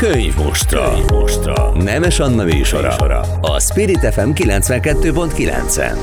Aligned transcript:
Könyv 0.00 0.36
mostra. 0.36 0.94
Könyv 0.94 1.10
mostra. 1.10 1.82
Nemes 1.82 2.20
Anna 2.20 2.44
műsora. 2.44 2.96
A 3.40 3.60
Spirit 3.60 3.98
FM 3.98 4.30
92.9-en. 4.30 5.96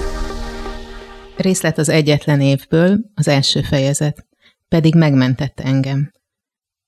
Részlet 1.38 1.77
az 1.77 1.89
egyetlen 1.89 2.41
évből, 2.41 2.99
az 3.15 3.27
első 3.27 3.61
fejezet. 3.61 4.25
Pedig 4.68 4.95
megmentette 4.95 5.63
engem. 5.63 6.11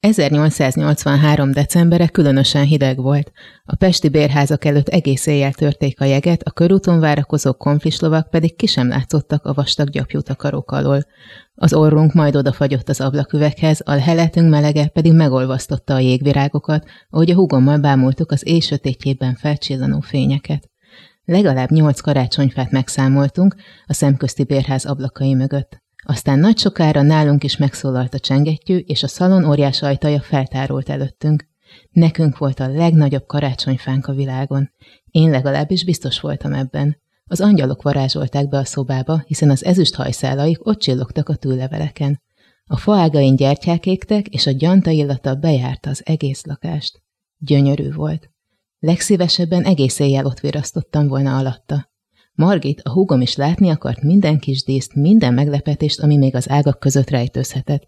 1883. 0.01 1.52
decembere 1.52 2.07
különösen 2.07 2.63
hideg 2.63 2.97
volt. 2.97 3.32
A 3.63 3.75
pesti 3.75 4.09
bérházak 4.09 4.65
előtt 4.65 4.88
egész 4.88 5.25
éjjel 5.25 5.54
törték 5.54 6.02
a 6.02 6.05
jeget, 6.05 6.41
a 6.43 6.52
körúton 6.52 7.00
várakozó 7.00 7.54
konflislovak 7.54 8.29
pedig 8.29 8.55
ki 8.55 8.65
sem 8.65 8.88
látszottak 8.88 9.46
a 9.46 9.54
vastag 9.54 9.89
gyapjú 9.89 10.21
takarók 10.21 10.71
alól. 10.71 11.05
Az 11.55 11.73
orrunk 11.73 12.14
majd 12.14 12.36
odafagyott 12.36 12.89
az 12.89 13.01
ablaküveghez, 13.01 13.82
a 13.86 13.91
heletünk 13.91 14.50
melege 14.50 14.88
pedig 14.88 15.14
megolvasztotta 15.14 15.93
a 15.93 16.00
jégvirágokat, 16.00 16.86
ahogy 17.10 17.32
a 17.32 17.36
húgommal 17.36 17.77
bámultuk 17.77 18.32
az 18.32 18.47
éj 18.47 18.60
sötétjében 18.60 19.36
felcsillanó 19.36 20.00
fényeket. 20.00 20.69
Legalább 21.25 21.69
nyolc 21.69 22.00
karácsonyfát 22.00 22.71
megszámoltunk 22.71 23.55
a 23.86 23.93
szemközti 23.93 24.43
bérház 24.43 24.86
ablakai 24.86 25.33
mögött. 25.33 25.82
Aztán 26.09 26.39
nagy 26.39 26.57
sokára 26.57 27.01
nálunk 27.01 27.43
is 27.43 27.57
megszólalt 27.57 28.13
a 28.13 28.19
csengettyű, 28.19 28.77
és 28.77 29.04
a 29.04 29.07
szalon 29.07 29.45
óriás 29.45 29.81
ajtaja 29.81 30.21
feltárult 30.21 30.89
előttünk. 30.89 31.47
Nekünk 31.91 32.38
volt 32.38 32.59
a 32.59 32.67
legnagyobb 32.67 33.25
karácsonyfánk 33.25 34.08
a 34.08 34.13
világon. 34.13 34.72
Én 35.11 35.30
legalábbis 35.30 35.85
biztos 35.85 36.19
voltam 36.19 36.53
ebben. 36.53 36.97
Az 37.25 37.41
angyalok 37.41 37.81
varázsolták 37.81 38.49
be 38.49 38.58
a 38.58 38.66
szobába, 38.66 39.23
hiszen 39.25 39.49
az 39.49 39.66
ezüst 39.66 39.95
hajszálaik 39.95 40.66
ott 40.66 40.80
csillogtak 40.80 41.30
a 41.30 41.35
tűleveleken. 41.35 42.21
A 42.66 42.77
faágain 42.77 43.35
gyertyák 43.35 43.85
égtek, 43.85 44.27
és 44.27 44.47
a 44.47 44.52
gyanta 44.52 44.89
illata 44.89 45.35
bejárta 45.35 45.89
az 45.89 46.02
egész 46.05 46.45
lakást. 46.45 47.02
Gyönyörű 47.38 47.91
volt. 47.91 48.29
Legszívesebben 48.79 49.63
egész 49.63 49.99
éjjel 49.99 50.25
ott 50.25 50.39
virasztottam 50.39 51.07
volna 51.07 51.38
alatta. 51.38 51.88
Margit, 52.39 52.81
a 52.83 52.91
húgom 52.91 53.21
is 53.21 53.35
látni 53.35 53.69
akart 53.69 54.01
minden 54.01 54.39
kis 54.39 54.63
díszt, 54.63 54.93
minden 54.95 55.33
meglepetést, 55.33 55.99
ami 55.99 56.17
még 56.17 56.35
az 56.35 56.49
ágak 56.49 56.79
között 56.79 57.09
rejtőzhetett. 57.09 57.87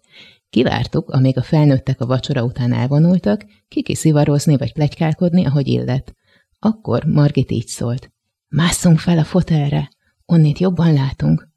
Kivártuk, 0.50 1.10
amíg 1.10 1.38
a 1.38 1.42
felnőttek 1.42 2.00
a 2.00 2.06
vacsora 2.06 2.44
után 2.44 2.72
elvonultak, 2.72 3.44
kiki 3.68 3.94
szivarozni 3.94 4.56
vagy 4.56 4.72
plegykálkodni, 4.72 5.46
ahogy 5.46 5.68
illet. 5.68 6.14
Akkor 6.58 7.04
Margit 7.04 7.50
így 7.50 7.66
szólt. 7.66 8.12
Másszunk 8.48 8.98
fel 8.98 9.18
a 9.18 9.24
fotelre, 9.24 9.90
onnét 10.26 10.58
jobban 10.58 10.92
látunk. 10.92 11.48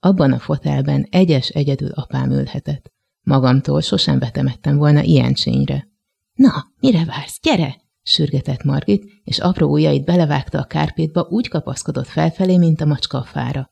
Abban 0.00 0.32
a 0.32 0.38
fotelben 0.38 1.06
egyes 1.10 1.48
egyedül 1.48 1.90
apám 1.90 2.30
ülhetett. 2.30 2.92
Magamtól 3.22 3.80
sosem 3.80 4.18
vetemettem 4.18 4.76
volna 4.76 5.02
ilyen 5.02 5.34
csényre. 5.34 5.88
Na, 6.34 6.72
mire 6.80 7.04
vársz? 7.04 7.38
Gyere! 7.42 7.83
Sürgetett 8.04 8.62
Margit, 8.62 9.04
és 9.24 9.38
apró 9.38 9.70
ujjait 9.70 10.04
belevágta 10.04 10.58
a 10.58 10.64
kárpétba, 10.64 11.26
úgy 11.30 11.48
kapaszkodott 11.48 12.06
felfelé, 12.06 12.56
mint 12.56 12.80
a 12.80 12.86
macska 12.86 13.18
a 13.18 13.24
fára. 13.24 13.70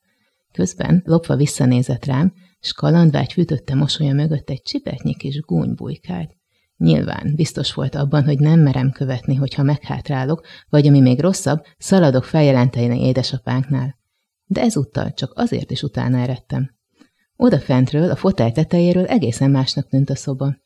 Közben 0.52 1.02
lopva 1.05 1.36
visszanézett 1.36 2.05
rám, 2.05 2.33
s 2.61 2.72
kalandvágy 2.72 3.33
fűtötte 3.33 3.74
mosolya 3.74 4.12
mögött 4.12 4.50
egy 4.50 4.62
csipetnyi 4.62 5.14
kis 5.14 5.41
gúny 5.41 5.74
bujkált. 5.74 6.36
Nyilván 6.77 7.33
biztos 7.34 7.74
volt 7.74 7.94
abban, 7.94 8.24
hogy 8.24 8.39
nem 8.39 8.61
merem 8.61 8.91
követni, 8.91 9.34
hogyha 9.34 9.62
meghátrálok, 9.62 10.46
vagy 10.69 10.86
ami 10.86 11.00
még 11.00 11.20
rosszabb, 11.20 11.64
szaladok 11.78 12.24
feljelenteni 12.24 13.06
édesapánknál. 13.06 13.98
De 14.44 14.61
ezúttal 14.61 15.12
csak 15.12 15.33
azért 15.34 15.70
is 15.70 15.83
utána 15.83 16.19
eredtem. 16.19 16.70
Oda 17.36 17.58
fentről, 17.58 18.11
a 18.11 18.17
fotel 18.17 18.52
tetejéről 18.52 19.05
egészen 19.05 19.50
másnak 19.50 19.89
tűnt 19.89 20.11
a 20.11 20.17
szoba. 20.17 20.56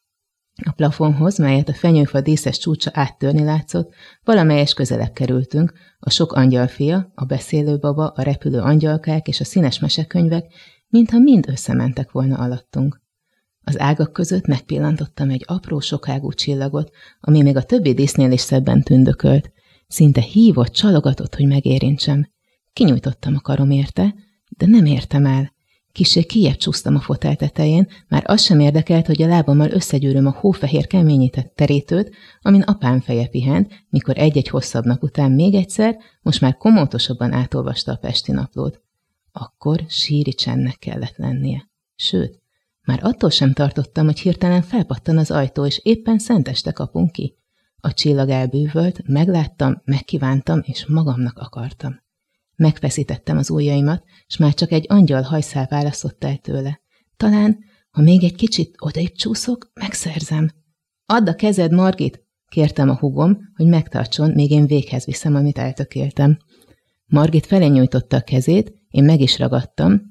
A 0.64 0.72
plafonhoz, 0.72 1.38
melyet 1.38 1.68
a 1.68 1.74
fenyőfa 1.74 2.20
díszes 2.20 2.58
csúcsa 2.58 2.90
áttörni 2.94 3.44
látszott, 3.44 3.94
valamelyes 4.24 4.74
közelebb 4.74 5.12
kerültünk, 5.12 5.72
a 5.98 6.10
sok 6.10 6.32
angyalfia, 6.32 7.12
a 7.14 7.24
beszélő 7.24 7.78
baba, 7.78 8.06
a 8.06 8.22
repülő 8.22 8.58
angyalkák 8.58 9.28
és 9.28 9.40
a 9.40 9.44
színes 9.44 9.78
mesekönyvek, 9.78 10.52
mintha 10.88 11.18
mind 11.18 11.48
összementek 11.48 12.10
volna 12.10 12.38
alattunk. 12.38 13.00
Az 13.60 13.78
ágak 13.78 14.12
között 14.12 14.46
megpillantottam 14.46 15.30
egy 15.30 15.44
apró 15.46 15.80
sokágú 15.80 16.32
csillagot, 16.32 16.90
ami 17.20 17.42
még 17.42 17.56
a 17.56 17.62
többi 17.62 17.94
dísznél 17.94 18.30
is 18.30 18.40
szebben 18.40 18.82
tündökölt. 18.82 19.52
Szinte 19.88 20.20
hívott, 20.20 20.72
csalogatott, 20.72 21.34
hogy 21.34 21.46
megérintsem. 21.46 22.30
Kinyújtottam 22.72 23.34
a 23.34 23.40
karom 23.40 23.70
érte, 23.70 24.14
de 24.48 24.66
nem 24.66 24.84
értem 24.84 25.26
el. 25.26 25.54
Kisé 25.96 26.22
kijebb 26.22 26.56
csúsztam 26.56 26.94
a 26.94 27.00
fotel 27.00 27.36
tetején, 27.36 27.88
már 28.08 28.22
az 28.26 28.42
sem 28.42 28.60
érdekelt, 28.60 29.06
hogy 29.06 29.22
a 29.22 29.26
lábammal 29.26 29.70
összegyűröm 29.70 30.26
a 30.26 30.36
hófehér 30.40 30.86
keményített 30.86 31.54
terítőt, 31.54 32.14
amin 32.42 32.60
apám 32.62 33.00
feje 33.00 33.26
pihent, 33.26 33.72
mikor 33.88 34.18
egy-egy 34.18 34.48
hosszabb 34.48 34.84
nap 34.84 35.02
után 35.02 35.30
még 35.30 35.54
egyszer, 35.54 35.96
most 36.22 36.40
már 36.40 36.56
komótosabban 36.56 37.32
átolvasta 37.32 37.92
a 37.92 37.96
pesti 37.96 38.32
naplót. 38.32 38.80
Akkor 39.32 39.84
síri 39.88 40.32
csendnek 40.32 40.78
kellett 40.78 41.16
lennie. 41.16 41.70
Sőt, 41.94 42.40
már 42.84 42.98
attól 43.02 43.30
sem 43.30 43.52
tartottam, 43.52 44.04
hogy 44.04 44.20
hirtelen 44.20 44.62
felpattan 44.62 45.18
az 45.18 45.30
ajtó, 45.30 45.66
és 45.66 45.80
éppen 45.82 46.18
szenteste 46.18 46.72
kapunk 46.72 47.12
ki. 47.12 47.36
A 47.80 47.92
csillag 47.92 48.28
elbűvölt, 48.28 49.00
megláttam, 49.06 49.82
megkívántam, 49.84 50.60
és 50.62 50.86
magamnak 50.86 51.38
akartam. 51.38 52.04
Megfeszítettem 52.56 53.36
az 53.36 53.50
ujjaimat, 53.50 54.04
és 54.26 54.36
már 54.36 54.54
csak 54.54 54.72
egy 54.72 54.84
angyal 54.88 55.22
hajszál 55.22 55.66
választott 55.70 56.24
el 56.24 56.36
tőle. 56.36 56.80
Talán, 57.16 57.58
ha 57.90 58.02
még 58.02 58.24
egy 58.24 58.34
kicsit 58.34 58.74
odaip 58.78 59.16
csúszok, 59.16 59.70
megszerzem. 59.74 60.50
Add 61.06 61.28
a 61.28 61.34
kezed, 61.34 61.72
Margit! 61.72 62.24
Kértem 62.48 62.88
a 62.88 62.98
hugom, 62.98 63.38
hogy 63.54 63.66
megtartson, 63.66 64.30
még 64.30 64.50
én 64.50 64.66
véghez 64.66 65.04
viszem, 65.04 65.34
amit 65.34 65.58
eltökéltem. 65.58 66.38
Margit 67.06 67.46
felé 67.46 67.66
nyújtotta 67.66 68.16
a 68.16 68.20
kezét, 68.20 68.74
én 68.90 69.04
meg 69.04 69.20
is 69.20 69.38
ragadtam, 69.38 70.02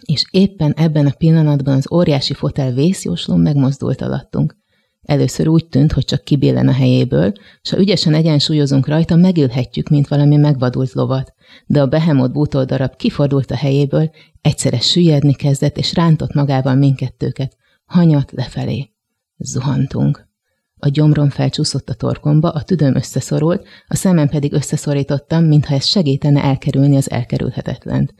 és 0.00 0.24
éppen 0.30 0.72
ebben 0.72 1.06
a 1.06 1.14
pillanatban 1.18 1.76
az 1.76 1.92
óriási 1.92 2.34
fotel 2.34 2.72
vészjóslón 2.72 3.40
megmozdult 3.40 4.00
alattunk. 4.00 4.56
Először 5.02 5.48
úgy 5.48 5.66
tűnt, 5.66 5.92
hogy 5.92 6.04
csak 6.04 6.24
kibillen 6.24 6.68
a 6.68 6.72
helyéből, 6.72 7.32
s 7.62 7.70
ha 7.70 7.78
ügyesen 7.78 8.14
egyensúlyozunk 8.14 8.86
rajta, 8.86 9.16
megülhetjük, 9.16 9.88
mint 9.88 10.08
valami 10.08 10.36
megvadult 10.36 10.92
lovat. 10.92 11.34
De 11.66 11.80
a 11.80 11.86
behemót 11.86 12.32
bútordarab 12.32 12.96
kifordult 12.96 13.50
a 13.50 13.56
helyéből, 13.56 14.10
egyszerre 14.40 14.80
süllyedni 14.80 15.34
kezdett, 15.34 15.76
és 15.76 15.94
rántott 15.94 16.32
magával 16.32 16.74
mindkettőket. 16.74 17.56
Hanyat 17.84 18.32
lefelé. 18.32 18.90
Zuhantunk. 19.36 20.28
A 20.76 20.88
gyomrom 20.88 21.30
felcsúszott 21.30 21.88
a 21.88 21.94
torkomba, 21.94 22.50
a 22.50 22.62
tüdőm 22.62 22.96
összeszorult, 22.96 23.66
a 23.88 23.96
szemem 23.96 24.28
pedig 24.28 24.52
összeszorítottam, 24.52 25.44
mintha 25.44 25.74
ez 25.74 25.86
segítene 25.86 26.42
elkerülni 26.42 26.96
az 26.96 27.10
elkerülhetetlent. 27.10 28.14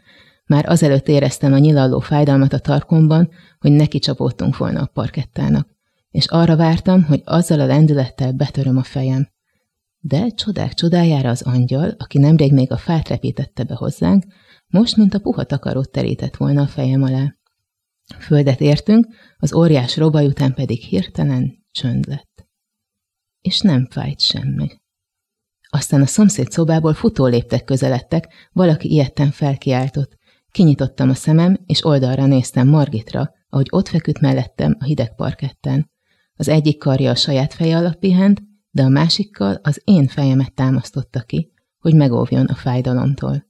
Már 0.47 0.69
azelőtt 0.69 1.09
éreztem 1.09 1.53
a 1.53 1.59
nyilalló 1.59 2.01
fájdalmat 2.01 2.53
a 2.53 2.59
tarkomban, 2.59 3.31
hogy 3.59 3.73
neki 3.73 3.99
csapódtunk 3.99 4.57
volna 4.57 4.81
a 4.81 4.91
parkettának 4.93 5.79
és 6.11 6.27
arra 6.27 6.57
vártam, 6.57 7.03
hogy 7.03 7.23
azzal 7.25 7.61
a 7.61 7.67
lendülettel 7.67 8.33
betöröm 8.33 8.77
a 8.77 8.83
fejem. 8.83 9.29
De 9.99 10.29
csodák 10.29 10.75
csodájára 10.75 11.29
az 11.29 11.43
angyal, 11.43 11.95
aki 11.99 12.19
nemrég 12.19 12.53
még 12.53 12.73
a 12.73 12.77
fát 12.77 13.09
repítette 13.09 13.65
be 13.65 13.75
hozzánk, 13.75 14.25
most, 14.67 14.97
mint 14.97 15.15
a 15.15 15.19
puha 15.19 15.45
takarót 15.45 15.91
terített 15.91 16.37
volna 16.37 16.63
a 16.63 16.67
fejem 16.67 17.03
alá. 17.03 17.35
Földet 18.19 18.61
értünk, 18.61 19.07
az 19.37 19.55
óriás 19.55 19.97
robaj 19.97 20.27
után 20.27 20.55
pedig 20.55 20.83
hirtelen 20.83 21.65
csönd 21.71 22.07
lett. 22.07 22.49
És 23.41 23.61
nem 23.61 23.87
fájt 23.91 24.21
semmi. 24.21 24.69
Aztán 25.69 26.01
a 26.03 26.07
szomszéd 26.07 26.51
szobából 26.51 26.95
futó 26.95 27.27
léptek 27.27 27.65
közeledtek, 27.65 28.49
valaki 28.53 28.91
ilyetten 28.91 29.31
felkiáltott. 29.31 30.19
Kinyitottam 30.51 31.11
a 31.11 31.15
szemem, 31.15 31.57
és 31.67 31.85
oldalra 31.85 32.27
néztem 32.27 32.69
Margitra, 32.69 33.31
ahogy 33.49 33.67
ott 33.71 33.89
feküdt 33.89 34.21
mellettem 34.21 34.77
a 34.79 34.85
hideg 34.85 35.15
parketten. 35.15 35.91
Az 36.41 36.49
egyik 36.49 36.79
karja 36.79 37.11
a 37.11 37.15
saját 37.15 37.55
feje 37.55 37.77
alatt 37.77 37.99
pihent, 37.99 38.43
de 38.71 38.83
a 38.83 38.89
másikkal 38.89 39.61
az 39.63 39.81
én 39.85 40.07
fejemet 40.07 40.55
támasztotta 40.55 41.21
ki, 41.21 41.53
hogy 41.79 41.95
megóvjon 41.95 42.47
a 42.47 42.55
fájdalomtól. 42.55 43.47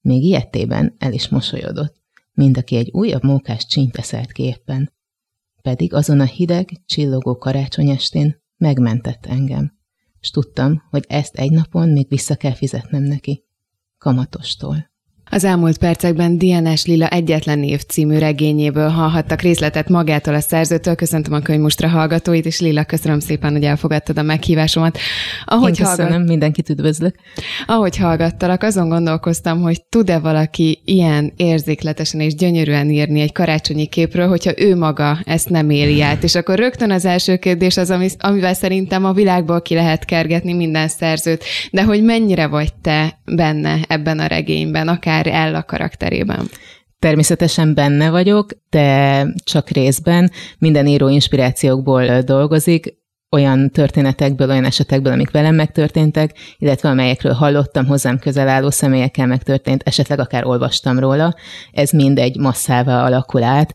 Még 0.00 0.22
ilyettében 0.22 0.94
el 0.98 1.12
is 1.12 1.28
mosolyodott, 1.28 1.96
mint 2.32 2.56
aki 2.56 2.76
egy 2.76 2.90
újabb 2.90 3.22
mókás 3.22 3.66
csínyt 3.66 3.96
eszelt 3.96 4.32
ki. 4.32 4.56
Pedig 5.62 5.94
azon 5.94 6.20
a 6.20 6.24
hideg, 6.24 6.68
csillogó 6.86 7.36
karácsonyestén 7.36 8.42
megmentett 8.56 9.26
engem, 9.26 9.78
s 10.20 10.30
tudtam, 10.30 10.82
hogy 10.90 11.04
ezt 11.08 11.34
egy 11.34 11.50
napon 11.50 11.88
még 11.88 12.08
vissza 12.08 12.36
kell 12.36 12.54
fizetnem 12.54 13.02
neki. 13.02 13.44
Kamatostól. 13.98 14.91
Az 15.34 15.44
elmúlt 15.44 15.78
percekben 15.78 16.38
DNS 16.38 16.84
Lila 16.84 17.08
egyetlen 17.08 17.58
név 17.58 17.82
című 17.82 18.18
regényéből 18.18 18.88
hallhattak 18.88 19.40
részletet 19.40 19.88
magától 19.88 20.34
a 20.34 20.40
szerzőtől. 20.40 20.94
Köszöntöm 20.94 21.32
a 21.32 21.40
könyvmustra 21.40 21.88
hallgatóit, 21.88 22.46
és 22.46 22.60
Lila, 22.60 22.84
köszönöm 22.84 23.20
szépen, 23.20 23.52
hogy 23.52 23.64
elfogadtad 23.64 24.18
a 24.18 24.22
meghívásomat. 24.22 24.98
Ahogy 25.44 25.78
Én 25.78 25.84
köszönöm, 25.84 26.10
hallgat... 26.10 26.28
mindenkit 26.28 26.68
üdvözlök. 26.68 27.14
Ahogy 27.66 27.96
hallgattalak, 27.96 28.62
azon 28.62 28.88
gondolkoztam, 28.88 29.62
hogy 29.62 29.82
tud-e 29.88 30.18
valaki 30.18 30.80
ilyen 30.84 31.32
érzékletesen 31.36 32.20
és 32.20 32.34
gyönyörűen 32.34 32.90
írni 32.90 33.20
egy 33.20 33.32
karácsonyi 33.32 33.86
képről, 33.86 34.28
hogyha 34.28 34.52
ő 34.56 34.76
maga 34.76 35.18
ezt 35.24 35.48
nem 35.48 35.70
éli 35.70 36.02
át. 36.02 36.22
És 36.22 36.34
akkor 36.34 36.58
rögtön 36.58 36.90
az 36.90 37.04
első 37.04 37.36
kérdés 37.36 37.76
az, 37.76 37.94
amivel 38.18 38.54
szerintem 38.54 39.04
a 39.04 39.12
világból 39.12 39.62
ki 39.62 39.74
lehet 39.74 40.04
kergetni 40.04 40.52
minden 40.52 40.88
szerzőt, 40.88 41.44
de 41.70 41.82
hogy 41.82 42.02
mennyire 42.02 42.46
vagy 42.46 42.74
te 42.82 43.18
benne 43.24 43.78
ebben 43.88 44.18
a 44.18 44.26
regényben, 44.26 44.88
akár 44.88 45.21
akár 45.22 45.46
el 45.46 45.54
a 45.54 45.62
karakterében. 45.62 46.48
Természetesen 46.98 47.74
benne 47.74 48.10
vagyok, 48.10 48.50
de 48.70 49.26
csak 49.44 49.68
részben. 49.68 50.30
Minden 50.58 50.86
író 50.86 51.08
inspirációkból 51.08 52.20
dolgozik, 52.20 53.00
olyan 53.30 53.70
történetekből, 53.70 54.50
olyan 54.50 54.64
esetekből, 54.64 55.12
amik 55.12 55.30
velem 55.30 55.54
megtörténtek, 55.54 56.34
illetve 56.58 56.88
amelyekről 56.88 57.32
hallottam, 57.32 57.86
hozzám 57.86 58.18
közel 58.18 58.48
álló 58.48 58.70
személyekkel 58.70 59.26
megtörtént, 59.26 59.82
esetleg 59.84 60.18
akár 60.18 60.46
olvastam 60.46 60.98
róla. 60.98 61.34
Ez 61.72 61.90
mind 61.90 62.18
egy 62.18 62.36
masszává 62.36 63.04
alakul 63.04 63.42
át, 63.42 63.74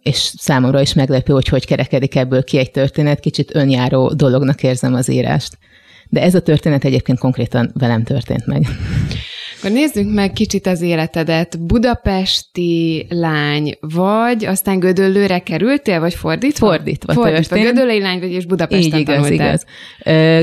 és 0.00 0.32
számomra 0.38 0.80
is 0.80 0.94
meglepő, 0.94 1.32
hogy 1.32 1.48
hogy 1.48 1.66
kerekedik 1.66 2.16
ebből 2.16 2.44
ki 2.44 2.58
egy 2.58 2.70
történet, 2.70 3.20
kicsit 3.20 3.54
önjáró 3.54 4.12
dolognak 4.12 4.62
érzem 4.62 4.94
az 4.94 5.10
írást. 5.10 5.58
De 6.08 6.22
ez 6.22 6.34
a 6.34 6.40
történet 6.40 6.84
egyébként 6.84 7.18
konkrétan 7.18 7.70
velem 7.74 8.02
történt 8.04 8.46
meg. 8.46 8.66
Akkor 9.58 9.70
nézzük 9.70 10.14
meg 10.14 10.32
kicsit 10.32 10.66
az 10.66 10.80
életedet. 10.80 11.60
Budapesti 11.60 13.06
lány 13.08 13.76
vagy, 13.80 14.44
aztán 14.44 14.78
Gödöllőre 14.78 15.38
kerültél, 15.38 16.00
vagy 16.00 16.14
fordítva? 16.14 16.66
Fordítva, 16.66 17.12
fordítva. 17.12 17.56
történt. 17.56 17.74
Gödöllői 17.74 18.00
lány 18.00 18.20
vagy, 18.20 18.32
és 18.32 18.46
Budapesten 18.46 18.98
Így 18.98 19.08
igaz, 19.08 19.14
tanultál. 19.14 19.46
igaz. 19.46 19.64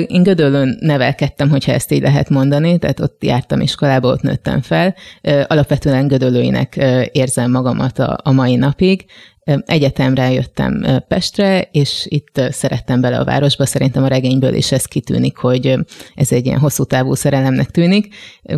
Én 0.09 0.23
Gödöllőn 0.23 0.77
nevelkedtem, 0.79 1.49
hogyha 1.49 1.71
ezt 1.71 1.91
így 1.91 2.01
lehet 2.01 2.29
mondani, 2.29 2.77
tehát 2.77 2.99
ott 2.99 3.23
jártam 3.23 3.61
iskolába, 3.61 4.07
ott 4.07 4.21
nőttem 4.21 4.61
fel. 4.61 4.95
Alapvetően 5.47 6.07
Gödöllőinek 6.07 6.75
érzem 7.11 7.51
magamat 7.51 7.99
a, 7.99 8.17
a 8.23 8.31
mai 8.31 8.55
napig. 8.55 9.05
Egyetemre 9.45 10.31
jöttem 10.31 10.85
Pestre, 11.07 11.67
és 11.71 12.05
itt 12.09 12.41
szerettem 12.49 13.01
bele 13.01 13.17
a 13.17 13.23
városba. 13.23 13.65
Szerintem 13.65 14.03
a 14.03 14.07
regényből 14.07 14.53
is 14.53 14.71
ez 14.71 14.85
kitűnik, 14.85 15.37
hogy 15.37 15.75
ez 16.15 16.31
egy 16.31 16.45
ilyen 16.45 16.59
hosszú 16.59 16.83
távú 16.83 17.13
szerelemnek 17.13 17.69
tűnik. 17.69 18.15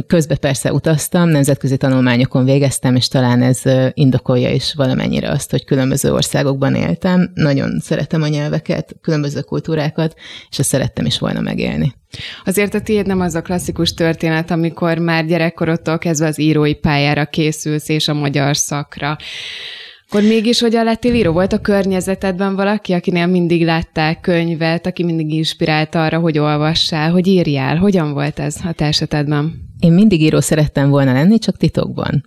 Közben 0.07 0.37
persze 0.41 0.73
utaztam, 0.73 1.29
nemzetközi 1.29 1.77
tanulmányokon 1.77 2.45
végeztem, 2.45 2.95
és 2.95 3.07
talán 3.07 3.41
ez 3.41 3.61
indokolja 3.93 4.49
is 4.49 4.73
valamennyire 4.73 5.29
azt, 5.29 5.51
hogy 5.51 5.65
különböző 5.65 6.13
országokban 6.13 6.75
éltem. 6.75 7.31
Nagyon 7.33 7.79
szeretem 7.79 8.21
a 8.21 8.27
nyelveket, 8.27 8.95
különböző 9.01 9.41
kultúrákat, 9.41 10.15
és 10.49 10.59
ezt 10.59 10.69
szerettem 10.69 11.05
is 11.05 11.19
volna 11.19 11.39
megélni. 11.39 11.93
Azért 12.45 12.73
a 12.73 12.81
tiéd 12.81 13.07
nem 13.07 13.19
az 13.19 13.35
a 13.35 13.41
klasszikus 13.41 13.93
történet, 13.93 14.51
amikor 14.51 14.97
már 14.97 15.25
gyerekkorodtól 15.25 15.97
kezdve 15.97 16.27
az 16.27 16.39
írói 16.39 16.73
pályára 16.73 17.25
készülsz, 17.25 17.89
és 17.89 18.07
a 18.07 18.13
magyar 18.13 18.57
szakra. 18.57 19.17
Akkor 20.09 20.21
mégis 20.21 20.59
hogyan 20.59 20.83
lettél 20.83 21.13
író? 21.13 21.31
Volt 21.31 21.53
a 21.53 21.61
környezetedben 21.61 22.55
valaki, 22.55 22.93
akinél 22.93 23.25
mindig 23.25 23.65
láttál 23.65 24.19
könyvet, 24.19 24.85
aki 24.85 25.03
mindig 25.03 25.33
inspirált 25.33 25.95
arra, 25.95 26.19
hogy 26.19 26.37
olvassál, 26.37 27.11
hogy 27.11 27.27
írjál? 27.27 27.77
Hogyan 27.77 28.13
volt 28.13 28.39
ez 28.39 28.55
a 28.63 28.71
te 28.71 28.85
esetedben? 28.85 29.53
Én 29.79 29.91
mindig 29.91 30.21
író 30.21 30.39
szerettem 30.39 30.89
volna 30.89 31.13
lenni, 31.13 31.39
csak 31.39 31.57
titokban. 31.57 32.23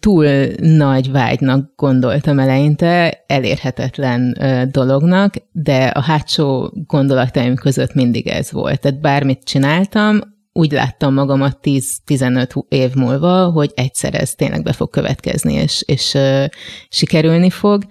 Túl 0.00 0.26
nagy 0.60 1.10
vágynak 1.10 1.72
gondoltam 1.76 2.38
eleinte, 2.38 3.24
elérhetetlen 3.26 4.36
dolognak, 4.70 5.34
de 5.52 5.84
a 5.84 6.02
hátsó 6.02 6.72
gondolataim 6.86 7.54
között 7.54 7.94
mindig 7.94 8.26
ez 8.26 8.52
volt. 8.52 8.80
Tehát 8.80 9.00
bármit 9.00 9.44
csináltam, 9.44 10.20
úgy 10.58 10.72
láttam 10.72 11.14
magamat 11.14 11.58
10-15 11.62 12.68
év 12.68 12.94
múlva, 12.94 13.50
hogy 13.50 13.72
egyszer 13.74 14.14
ez 14.14 14.34
tényleg 14.34 14.62
be 14.62 14.72
fog 14.72 14.90
következni, 14.90 15.54
és, 15.54 15.82
és 15.86 16.14
uh, 16.14 16.44
sikerülni 16.88 17.50
fog. 17.50 17.82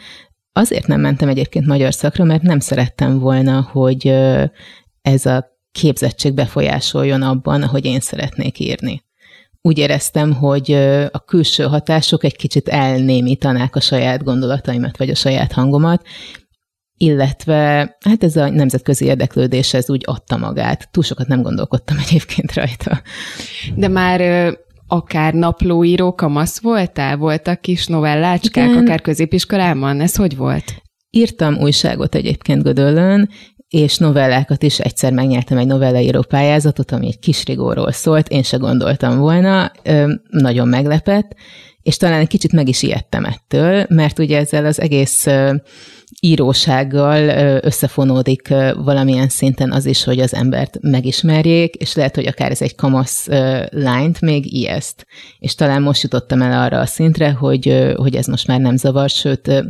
Azért 0.53 0.87
nem 0.87 0.99
mentem 1.01 1.29
egyébként 1.29 1.65
magyar 1.65 1.93
szakra, 1.93 2.23
mert 2.23 2.41
nem 2.41 2.59
szerettem 2.59 3.19
volna, 3.19 3.69
hogy 3.71 4.07
uh, 4.07 4.43
ez 5.01 5.25
a 5.25 5.45
képzettség 5.71 6.33
befolyásoljon 6.33 7.21
abban, 7.21 7.63
ahogy 7.63 7.85
én 7.85 7.99
szeretnék 7.99 8.59
írni. 8.59 9.03
Úgy 9.61 9.77
éreztem, 9.77 10.33
hogy 10.33 10.71
a 11.11 11.19
külső 11.25 11.63
hatások 11.63 12.23
egy 12.23 12.35
kicsit 12.35 12.67
elnémítanák 12.67 13.75
a 13.75 13.79
saját 13.79 14.23
gondolataimat, 14.23 14.97
vagy 14.97 15.09
a 15.09 15.15
saját 15.15 15.51
hangomat, 15.51 16.05
illetve 16.97 17.95
hát 17.99 18.23
ez 18.23 18.35
a 18.35 18.49
nemzetközi 18.49 19.05
érdeklődés, 19.05 19.73
ez 19.73 19.89
úgy 19.89 20.03
adta 20.05 20.37
magát. 20.37 20.91
Túl 20.91 21.03
sokat 21.03 21.27
nem 21.27 21.41
gondolkodtam 21.41 21.97
egyébként 22.07 22.53
rajta. 22.53 23.01
De 23.75 23.87
már 23.87 24.53
akár 24.87 25.33
naplóíró 25.33 26.13
kamasz 26.13 26.59
voltál? 26.59 27.17
Voltak 27.17 27.61
kis 27.61 27.87
novellácskák, 27.87 28.69
Igen. 28.69 28.83
akár 28.83 29.01
középiskolában? 29.01 30.01
Ez 30.01 30.15
hogy 30.15 30.35
volt? 30.35 30.81
Írtam 31.09 31.57
újságot 31.57 32.15
egyébként 32.15 32.63
Gödöllön, 32.63 33.29
és 33.69 33.97
novellákat 33.97 34.63
is 34.63 34.79
egyszer 34.79 35.13
megnyertem 35.13 35.57
egy 35.57 35.67
novellaíró 35.67 36.21
pályázatot, 36.21 36.91
ami 36.91 37.07
egy 37.07 37.19
kis 37.19 37.45
rigóról 37.45 37.91
szólt, 37.91 38.29
én 38.29 38.43
se 38.43 38.57
gondoltam 38.57 39.17
volna, 39.17 39.71
nagyon 40.29 40.67
meglepett, 40.67 41.35
és 41.81 41.97
talán 41.97 42.19
egy 42.19 42.27
kicsit 42.27 42.51
meg 42.51 42.67
is 42.67 42.81
ijedtem 42.81 43.25
ettől, 43.25 43.85
mert 43.89 44.19
ugye 44.19 44.37
ezzel 44.37 44.65
az 44.65 44.81
egész 44.81 45.27
írósággal 46.21 47.59
összefonódik 47.63 48.47
valamilyen 48.75 49.29
szinten 49.29 49.71
az 49.71 49.85
is, 49.85 50.03
hogy 50.03 50.19
az 50.19 50.33
embert 50.33 50.77
megismerjék, 50.81 51.75
és 51.75 51.95
lehet, 51.95 52.15
hogy 52.15 52.27
akár 52.27 52.51
ez 52.51 52.61
egy 52.61 52.75
kamasz 52.75 53.27
lányt 53.69 54.21
még 54.21 54.53
ijeszt. 54.53 55.05
És 55.39 55.55
talán 55.55 55.81
most 55.81 56.03
jutottam 56.03 56.41
el 56.41 56.61
arra 56.61 56.79
a 56.79 56.85
szintre, 56.85 57.31
hogy, 57.31 57.93
hogy 57.95 58.15
ez 58.15 58.25
most 58.25 58.47
már 58.47 58.59
nem 58.59 58.75
zavar, 58.75 59.09
sőt, 59.09 59.65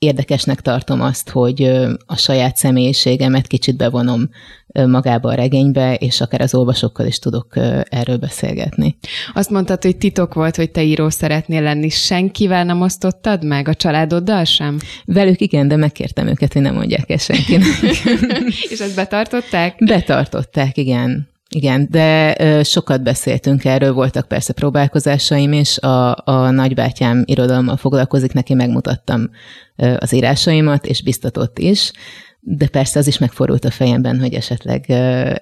érdekesnek 0.00 0.60
tartom 0.60 1.00
azt, 1.00 1.30
hogy 1.30 1.62
a 2.06 2.16
saját 2.16 2.56
személyiségemet 2.56 3.46
kicsit 3.46 3.76
bevonom 3.76 4.28
magába 4.72 5.28
a 5.28 5.34
regénybe, 5.34 5.94
és 5.94 6.20
akár 6.20 6.40
az 6.40 6.54
olvasókkal 6.54 7.06
is 7.06 7.18
tudok 7.18 7.56
erről 7.88 8.16
beszélgetni. 8.16 8.98
Azt 9.34 9.50
mondtad, 9.50 9.82
hogy 9.82 9.96
titok 9.96 10.34
volt, 10.34 10.56
hogy 10.56 10.70
te 10.70 10.82
író 10.82 11.08
szeretnél 11.08 11.62
lenni. 11.62 11.88
Senkivel 11.88 12.64
nem 12.64 12.80
osztottad 12.80 13.44
meg? 13.44 13.68
A 13.68 13.74
családoddal 13.74 14.44
sem? 14.44 14.78
Velük 15.04 15.40
igen, 15.40 15.68
de 15.68 15.76
megkértem 15.76 16.26
őket, 16.26 16.52
hogy 16.52 16.62
nem 16.62 16.74
mondják 16.74 17.10
ezt 17.10 17.24
senkinek. 17.24 17.66
és 18.70 18.78
ezt 18.80 18.94
betartották? 18.94 19.76
Betartották, 19.84 20.76
igen. 20.76 21.28
Igen, 21.54 21.86
de 21.90 22.36
sokat 22.64 23.02
beszéltünk 23.02 23.64
erről, 23.64 23.92
voltak 23.92 24.28
persze 24.28 24.52
próbálkozásaim 24.52 25.52
is, 25.52 25.78
a, 25.78 26.16
a 26.24 26.50
nagybátyám 26.50 27.22
irodalommal 27.26 27.76
foglalkozik, 27.76 28.32
neki 28.32 28.54
megmutattam 28.54 29.30
az 29.98 30.12
írásaimat, 30.12 30.86
és 30.86 31.02
biztatott 31.02 31.58
is, 31.58 31.92
de 32.42 32.68
persze 32.68 32.98
az 32.98 33.06
is 33.06 33.18
megfordult 33.18 33.64
a 33.64 33.70
fejemben, 33.70 34.20
hogy 34.20 34.34
esetleg 34.34 34.90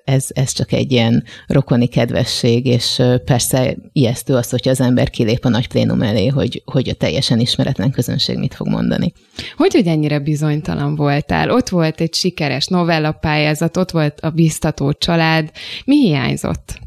ez, 0.05 0.27
ez 0.29 0.53
csak 0.53 0.73
egy 0.73 0.93
ilyen 0.93 1.25
rokoni 1.47 1.87
kedvesség, 1.87 2.67
és 2.67 3.03
persze 3.25 3.77
ijesztő 3.93 4.35
az, 4.35 4.51
hogyha 4.51 4.71
az 4.71 4.81
ember 4.81 5.11
kilép 5.11 5.45
a 5.45 5.49
nagy 5.49 5.69
plénum 5.69 6.03
elé, 6.03 6.27
hogy, 6.27 6.63
hogy 6.65 6.89
a 6.89 6.95
teljesen 6.95 7.39
ismeretlen 7.41 7.91
közönség 7.91 8.39
mit 8.39 8.55
fog 8.55 8.69
mondani. 8.69 9.13
Hogy, 9.57 9.75
hogy 9.75 9.87
ennyire 9.87 10.19
bizonytalan 10.19 10.95
voltál? 10.95 11.51
Ott 11.51 11.69
volt 11.69 12.01
egy 12.01 12.15
sikeres 12.15 12.67
novella 12.67 13.13
pályázat, 13.13 13.77
ott 13.77 13.91
volt 13.91 14.21
a 14.21 14.31
biztató 14.31 14.93
család. 14.93 15.51
Mi 15.85 15.97
hiányzott? 15.97 16.79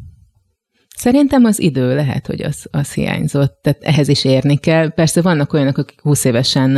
Szerintem 0.98 1.44
az 1.44 1.60
idő 1.60 1.96
lehet, 1.96 2.27
hogy 2.27 2.41
az, 2.41 2.68
az 2.72 2.94
hiányzott, 2.94 3.60
tehát 3.62 3.84
ehhez 3.84 4.08
is 4.08 4.25
érni 4.25 4.58
kell. 4.58 4.89
Persze 4.89 5.22
vannak 5.22 5.53
olyanok, 5.53 5.77
akik 5.77 6.01
20 6.01 6.24
évesen 6.24 6.77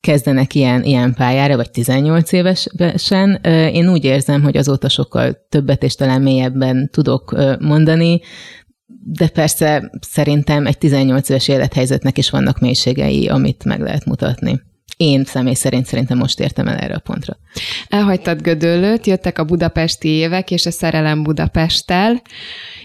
kezdenek 0.00 0.54
ilyen, 0.54 0.84
ilyen 0.84 1.14
pályára, 1.14 1.56
vagy 1.56 1.70
18 1.70 2.32
évesen. 2.32 3.34
Én 3.72 3.90
úgy 3.90 4.04
érzem, 4.04 4.42
hogy 4.42 4.56
azóta 4.56 4.88
sokkal 4.88 5.46
többet 5.48 5.82
és 5.82 5.94
talán 5.94 6.22
mélyebben 6.22 6.90
tudok 6.92 7.36
mondani, 7.60 8.20
de 9.04 9.28
persze 9.28 9.90
szerintem 10.00 10.66
egy 10.66 10.78
18 10.78 11.28
éves 11.28 11.48
élethelyzetnek 11.48 12.18
is 12.18 12.30
vannak 12.30 12.60
mélységei, 12.60 13.28
amit 13.28 13.64
meg 13.64 13.80
lehet 13.80 14.04
mutatni. 14.04 14.60
Én 14.96 15.24
személy 15.24 15.54
szerint 15.54 15.86
szerintem 15.86 16.18
most 16.18 16.40
értem 16.40 16.68
el 16.68 16.76
erre 16.76 16.94
a 16.94 16.98
pontra. 16.98 17.36
Elhagytad 17.88 18.42
Gödöllőt, 18.42 19.06
jöttek 19.06 19.38
a 19.38 19.44
budapesti 19.44 20.08
évek 20.08 20.50
és 20.50 20.66
a 20.66 20.70
szerelem 20.70 21.22
Budapesttel, 21.22 22.22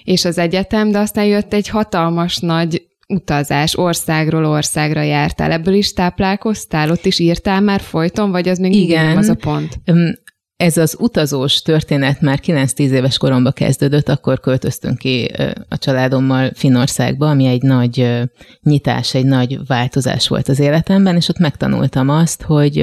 és 0.03 0.25
az 0.25 0.38
egyetem, 0.38 0.91
de 0.91 1.00
aztán 1.00 1.25
jött 1.25 1.53
egy 1.53 1.67
hatalmas 1.67 2.38
nagy 2.38 2.88
utazás, 3.07 3.77
országról 3.77 4.45
országra 4.45 5.01
jártál, 5.01 5.51
ebből 5.51 5.74
is 5.74 5.93
táplálkoztál, 5.93 6.91
ott 6.91 7.05
is 7.05 7.19
írtál 7.19 7.62
már 7.62 7.81
folyton, 7.81 8.31
vagy 8.31 8.50
az 8.50 8.57
még 8.57 8.74
Igen. 8.74 9.05
nem 9.05 9.17
az 9.17 9.29
a 9.29 9.36
pont? 9.36 9.79
Ez 10.63 10.77
az 10.77 10.96
utazós 11.00 11.62
történet 11.62 12.22
már 12.22 12.39
9-10 12.46 12.77
éves 12.77 13.17
koromban 13.17 13.51
kezdődött, 13.53 14.10
akkor 14.10 14.39
költöztünk 14.39 14.98
ki 14.98 15.32
a 15.70 15.77
családommal 15.77 16.51
Finországba, 16.53 17.29
ami 17.29 17.46
egy 17.46 17.62
nagy 17.62 18.22
nyitás, 18.62 19.13
egy 19.13 19.25
nagy 19.25 19.67
változás 19.67 20.27
volt 20.27 20.50
az 20.50 20.60
életemben, 20.60 21.15
és 21.15 21.29
ott 21.29 21.38
megtanultam 21.38 22.10
azt, 22.10 22.41
hogy 22.41 22.74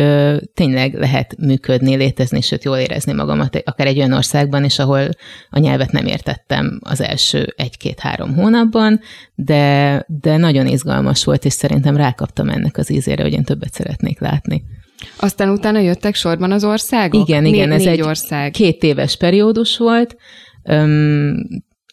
tényleg 0.54 0.94
lehet 0.94 1.36
működni, 1.38 1.96
létezni, 1.96 2.40
sőt 2.40 2.64
jól 2.64 2.76
érezni 2.76 3.12
magamat 3.12 3.62
akár 3.64 3.86
egy 3.86 3.98
olyan 3.98 4.12
országban 4.12 4.64
is, 4.64 4.78
ahol 4.78 5.08
a 5.50 5.58
nyelvet 5.58 5.92
nem 5.92 6.06
értettem 6.06 6.80
az 6.82 7.00
első 7.00 7.54
egy-két-három 7.56 8.34
hónapban, 8.34 9.00
de, 9.34 10.04
de 10.06 10.36
nagyon 10.36 10.66
izgalmas 10.66 11.24
volt, 11.24 11.44
és 11.44 11.52
szerintem 11.52 11.96
rákaptam 11.96 12.48
ennek 12.48 12.76
az 12.76 12.90
ízére, 12.90 13.22
hogy 13.22 13.32
én 13.32 13.44
többet 13.44 13.72
szeretnék 13.72 14.20
látni. 14.20 14.62
Aztán 15.16 15.48
utána 15.48 15.78
jöttek 15.78 16.14
sorban 16.14 16.52
az 16.52 16.64
országok? 16.64 17.28
Igen, 17.28 17.44
igen, 17.44 17.68
Né- 17.68 17.80
ez 17.80 17.86
egy 17.86 18.02
ország. 18.02 18.50
két 18.50 18.82
éves 18.82 19.16
periódus 19.16 19.76
volt, 19.76 20.16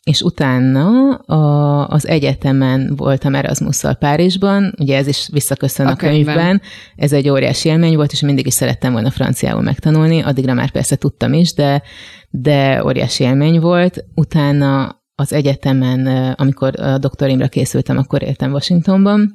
és 0.03 0.21
utána 0.21 1.13
a, 1.15 1.87
az 1.87 2.07
egyetemen 2.07 2.93
voltam 2.95 3.35
Erasmusszal 3.35 3.93
Párizsban, 3.93 4.73
ugye 4.79 4.97
ez 4.97 5.07
is 5.07 5.29
visszaköszön 5.31 5.87
a, 5.87 5.91
a 5.91 5.95
könyvben. 5.95 6.35
könyvben, 6.35 6.61
ez 6.95 7.13
egy 7.13 7.29
óriási 7.29 7.69
élmény 7.69 7.95
volt, 7.95 8.11
és 8.11 8.21
mindig 8.21 8.45
is 8.47 8.53
szerettem 8.53 8.91
volna 8.91 9.09
franciául 9.09 9.61
megtanulni, 9.61 10.21
addigra 10.21 10.53
már 10.53 10.71
persze 10.71 10.95
tudtam 10.95 11.33
is, 11.33 11.53
de, 11.53 11.81
de 12.29 12.83
óriási 12.85 13.23
élmény 13.23 13.59
volt. 13.59 14.05
Utána 14.15 15.01
az 15.15 15.33
egyetemen, 15.33 16.33
amikor 16.37 16.79
a 16.79 16.97
doktorimra 16.97 17.47
készültem, 17.47 17.97
akkor 17.97 18.23
éltem 18.23 18.51
Washingtonban, 18.51 19.33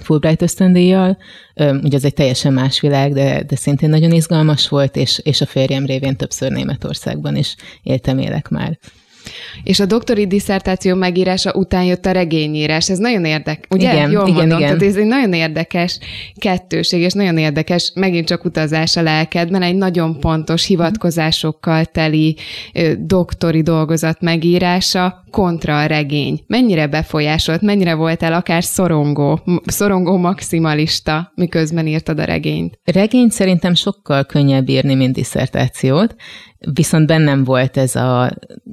Fulbright 0.00 0.42
ösztöndíjjal. 0.42 1.18
Ugye 1.54 1.96
ez 1.96 2.04
egy 2.04 2.14
teljesen 2.14 2.52
más 2.52 2.80
világ, 2.80 3.12
de, 3.12 3.42
de 3.42 3.56
szintén 3.56 3.88
nagyon 3.88 4.12
izgalmas 4.12 4.68
volt, 4.68 4.96
és, 4.96 5.18
és 5.18 5.40
a 5.40 5.46
férjem 5.46 5.86
révén 5.86 6.16
többször 6.16 6.50
Németországban 6.50 7.36
is 7.36 7.56
éltem, 7.82 8.18
élek 8.18 8.48
már. 8.48 8.78
És 9.62 9.80
a 9.80 9.86
doktori 9.86 10.26
diszertáció 10.26 10.94
megírása 10.94 11.52
után 11.52 11.84
jött 11.84 12.06
a 12.06 12.10
regényírás. 12.10 12.90
Ez 12.90 12.98
nagyon 12.98 13.24
érdekes, 13.24 13.64
ugye? 13.70 13.92
Igen, 13.92 14.10
Jól 14.10 14.28
igen, 14.28 14.38
mondom, 14.38 14.58
igen. 14.58 14.70
Tehát 14.78 14.92
ez 14.92 14.96
egy 14.96 15.06
nagyon 15.06 15.32
érdekes 15.32 15.98
kettőség, 16.36 17.00
és 17.00 17.12
nagyon 17.12 17.38
érdekes, 17.38 17.92
megint 17.94 18.26
csak 18.26 18.44
utazás 18.44 18.96
a 18.96 19.02
lelkedben, 19.02 19.62
egy 19.62 19.76
nagyon 19.76 20.20
pontos 20.20 20.66
hivatkozásokkal 20.66 21.84
teli 21.84 22.36
ö, 22.74 22.92
doktori 22.98 23.62
dolgozat 23.62 24.20
megírása 24.20 25.24
kontra 25.30 25.78
a 25.78 25.86
regény. 25.86 26.44
Mennyire 26.46 26.86
befolyásolt, 26.86 27.60
mennyire 27.60 27.94
voltál 27.94 28.32
akár 28.32 28.64
szorongó, 28.64 29.40
szorongó 29.66 30.16
maximalista, 30.16 31.32
miközben 31.34 31.86
írtad 31.86 32.18
a 32.18 32.24
regényt? 32.24 32.78
Regényt 32.84 33.32
szerintem 33.32 33.74
sokkal 33.74 34.24
könnyebb 34.24 34.68
írni, 34.68 34.94
mint 34.94 35.14
diszertációt, 35.14 36.14
Viszont 36.72 37.06
bennem 37.06 37.44
volt 37.44 37.76
ez 37.76 37.96
a, 37.96 38.32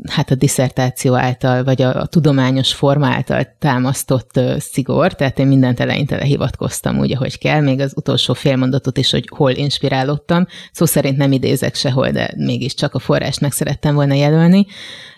hát 0.10 0.32
a 0.32 0.36
diszertáció 0.36 1.14
által, 1.14 1.64
vagy 1.64 1.82
a, 1.82 2.02
a 2.02 2.06
tudományos 2.06 2.74
forma 2.74 3.08
által 3.08 3.56
támasztott 3.60 4.38
uh, 4.38 4.58
szigor, 4.58 5.14
tehát 5.14 5.40
én 5.40 5.48
mindent 5.48 5.80
eleinte 5.80 6.16
lehivatkoztam 6.16 7.00
úgy, 7.00 7.12
ahogy 7.12 7.38
kell, 7.38 7.62
még 7.62 7.80
az 7.80 7.94
utolsó 7.96 8.34
félmondatot 8.34 8.98
is, 8.98 9.12
hogy 9.12 9.30
hol 9.36 9.52
inspirálódtam. 9.52 10.48
Szó 10.72 10.86
szerint 10.86 11.18
nem 11.18 11.32
idézek 11.32 11.76
sehol, 11.76 12.10
de 12.10 12.34
mégiscsak 12.38 12.94
a 12.94 13.00
forrást 13.00 13.42
meg 13.42 13.52
szerettem 13.52 13.96
volna 13.96 14.14
jelölni. 14.14 14.66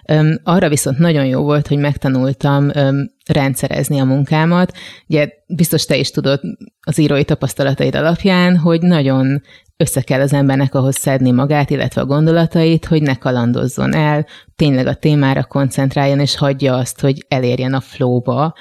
Um, 0.08 0.36
arra 0.44 0.70
viszont 0.70 0.98
nagyon 0.98 1.25
jó 1.25 1.42
volt, 1.42 1.68
hogy 1.68 1.78
megtanultam 1.78 2.72
um, 2.75 3.12
rendszerezni 3.31 4.00
a 4.00 4.05
munkámat. 4.05 4.73
Ugye 5.07 5.29
biztos 5.47 5.85
te 5.85 5.95
is 5.95 6.11
tudod 6.11 6.41
az 6.81 6.97
írói 6.97 7.23
tapasztalataid 7.23 7.95
alapján, 7.95 8.57
hogy 8.57 8.81
nagyon 8.81 9.41
össze 9.77 10.01
kell 10.01 10.21
az 10.21 10.33
embernek 10.33 10.75
ahhoz 10.75 10.95
szedni 10.95 11.31
magát, 11.31 11.69
illetve 11.69 12.01
a 12.01 12.05
gondolatait, 12.05 12.85
hogy 12.85 13.01
ne 13.01 13.15
kalandozzon 13.15 13.95
el, 13.95 14.25
tényleg 14.55 14.88
a 14.88 14.93
témára 14.93 15.43
koncentráljon, 15.43 16.19
és 16.19 16.38
hagyja 16.38 16.75
azt, 16.75 17.00
hogy 17.00 17.25
elérjen 17.27 17.73
a 17.73 17.79
flowba, 17.79 18.53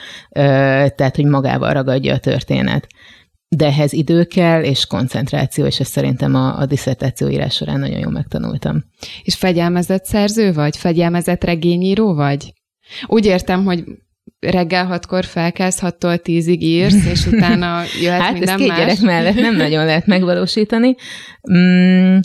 tehát, 0.95 1.17
hogy 1.17 1.25
magával 1.25 1.73
ragadja 1.73 2.15
a 2.15 2.19
történet. 2.19 2.87
De 3.49 3.67
ehhez 3.67 3.93
idő 3.93 4.25
kell, 4.25 4.63
és 4.63 4.87
koncentráció, 4.87 5.65
és 5.65 5.81
ezt 5.81 5.91
szerintem 5.91 6.35
a, 6.35 6.59
a 6.59 6.67
diszertáció 6.67 7.29
írás 7.29 7.55
során 7.55 7.81
nagyon 7.81 7.99
jól 7.99 8.13
megtanultam. 8.13 8.85
És 9.23 9.35
fegyelmezett 9.35 10.05
szerző 10.05 10.53
vagy? 10.53 10.77
Fegyelmezett 10.77 11.45
regényíró 11.45 12.15
vagy? 12.15 12.53
Úgy 13.07 13.27
értem, 13.27 13.65
hogy 13.65 13.85
reggel 14.39 14.87
hatkor 14.87 15.25
felkelsz, 15.25 15.79
hattól 15.79 16.19
tízig 16.19 16.63
írsz, 16.63 17.07
és 17.07 17.27
utána 17.27 17.83
jöhet 18.03 18.21
hát 18.21 18.33
minden 18.33 18.49
ezt 18.49 18.59
két 18.59 18.69
más. 18.69 18.79
gyerek 18.79 19.01
mellett 19.01 19.35
nem 19.35 19.57
nagyon 19.57 19.85
lehet 19.85 20.07
megvalósítani. 20.07 20.95
Mm, 21.53 22.19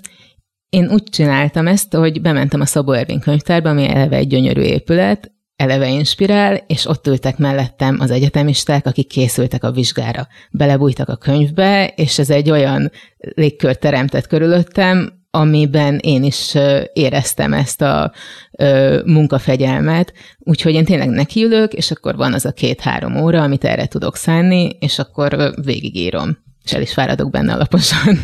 én 0.70 0.90
úgy 0.92 1.04
csináltam 1.04 1.68
ezt, 1.68 1.94
hogy 1.94 2.22
bementem 2.22 2.62
a 2.62 2.66
Szabó 2.66 2.92
Ervin 2.92 3.20
könyvtárba, 3.20 3.70
ami 3.70 3.90
eleve 3.90 4.16
egy 4.16 4.28
gyönyörű 4.28 4.62
épület, 4.62 5.32
eleve 5.56 5.90
inspirál, 5.90 6.56
és 6.68 6.86
ott 6.88 7.08
ültek 7.08 7.38
mellettem 7.38 7.98
az 8.00 8.12
egyetemisták, 8.12 8.86
akik 8.86 9.08
készültek 9.08 9.64
a 9.64 9.72
vizsgára. 9.72 10.28
Belebújtak 10.52 11.10
a 11.10 11.16
könyvbe, 11.16 11.88
és 11.96 12.20
ez 12.20 12.30
egy 12.30 12.50
olyan 12.50 12.92
légkört 13.18 13.80
teremtett 13.80 14.28
körülöttem, 14.28 15.15
amiben 15.36 15.98
én 15.98 16.24
is 16.24 16.54
éreztem 16.94 17.54
ezt 17.54 17.82
a 17.82 18.12
munkafegyelmet, 19.06 20.14
úgyhogy 20.40 20.74
én 20.74 20.86
tényleg 20.86 21.10
nekiülök, 21.10 21.74
és 21.74 21.92
akkor 21.92 22.16
van 22.16 22.34
az 22.34 22.46
a 22.46 22.52
két-három 22.52 23.16
óra, 23.24 23.42
amit 23.42 23.64
erre 23.64 23.86
tudok 23.86 24.16
szánni, 24.16 24.78
és 24.80 25.00
akkor 25.00 25.54
végigírom 25.64 26.44
és 26.64 26.74
el 26.74 26.82
is 26.82 26.94
fáradok 26.94 27.30
benne 27.30 27.54
alaposan. 27.54 28.20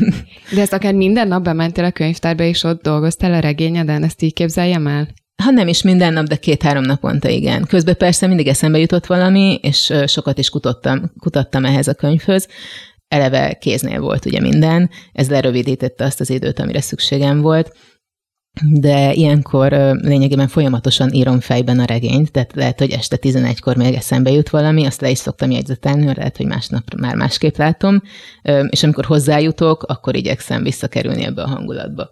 De 0.53 0.61
ezt 0.61 0.73
akár 0.73 0.93
minden 0.93 1.27
nap 1.27 1.43
bementél 1.43 1.83
a 1.83 1.91
könyvtárba, 1.91 2.43
és 2.43 2.63
ott 2.63 2.81
dolgoztál 2.81 3.33
a 3.33 3.39
regényeden, 3.39 4.03
ezt 4.03 4.21
így 4.21 4.33
képzeljem 4.33 4.87
el? 4.87 5.07
Ha 5.43 5.51
nem 5.51 5.67
is 5.67 5.81
minden 5.81 6.13
nap, 6.13 6.25
de 6.25 6.35
két-három 6.35 6.83
naponta 6.83 7.29
igen. 7.29 7.65
Közben 7.65 7.97
persze 7.97 8.27
mindig 8.27 8.47
eszembe 8.47 8.79
jutott 8.79 9.05
valami, 9.05 9.59
és 9.61 9.93
sokat 10.05 10.37
is 10.37 10.49
kutattam, 10.49 11.11
kutattam 11.19 11.65
ehhez 11.65 11.87
a 11.87 11.93
könyvhöz, 11.93 12.47
eleve 13.11 13.53
kéznél 13.53 13.99
volt 13.99 14.25
ugye 14.25 14.39
minden, 14.39 14.89
ez 15.13 15.29
lerövidítette 15.29 16.03
azt 16.03 16.19
az 16.19 16.29
időt, 16.29 16.59
amire 16.59 16.81
szükségem 16.81 17.41
volt, 17.41 17.75
de 18.61 19.13
ilyenkor 19.13 19.71
lényegében 20.01 20.47
folyamatosan 20.47 21.13
írom 21.13 21.39
fejben 21.39 21.79
a 21.79 21.85
regényt, 21.85 22.31
tehát 22.31 22.55
lehet, 22.55 22.79
hogy 22.79 22.91
este 22.91 23.17
11-kor 23.21 23.75
még 23.75 23.93
eszembe 23.93 24.31
jut 24.31 24.49
valami, 24.49 24.85
azt 24.85 25.01
le 25.01 25.09
is 25.09 25.17
szoktam 25.17 25.51
jegyzetelni, 25.51 26.05
lehet, 26.05 26.37
hogy 26.37 26.45
másnap 26.45 26.93
már 26.99 27.15
másképp 27.15 27.55
látom, 27.55 28.01
és 28.69 28.83
amikor 28.83 29.05
hozzájutok, 29.05 29.83
akkor 29.83 30.15
igyekszem 30.15 30.63
visszakerülni 30.63 31.23
ebbe 31.23 31.43
a 31.43 31.47
hangulatba. 31.47 32.09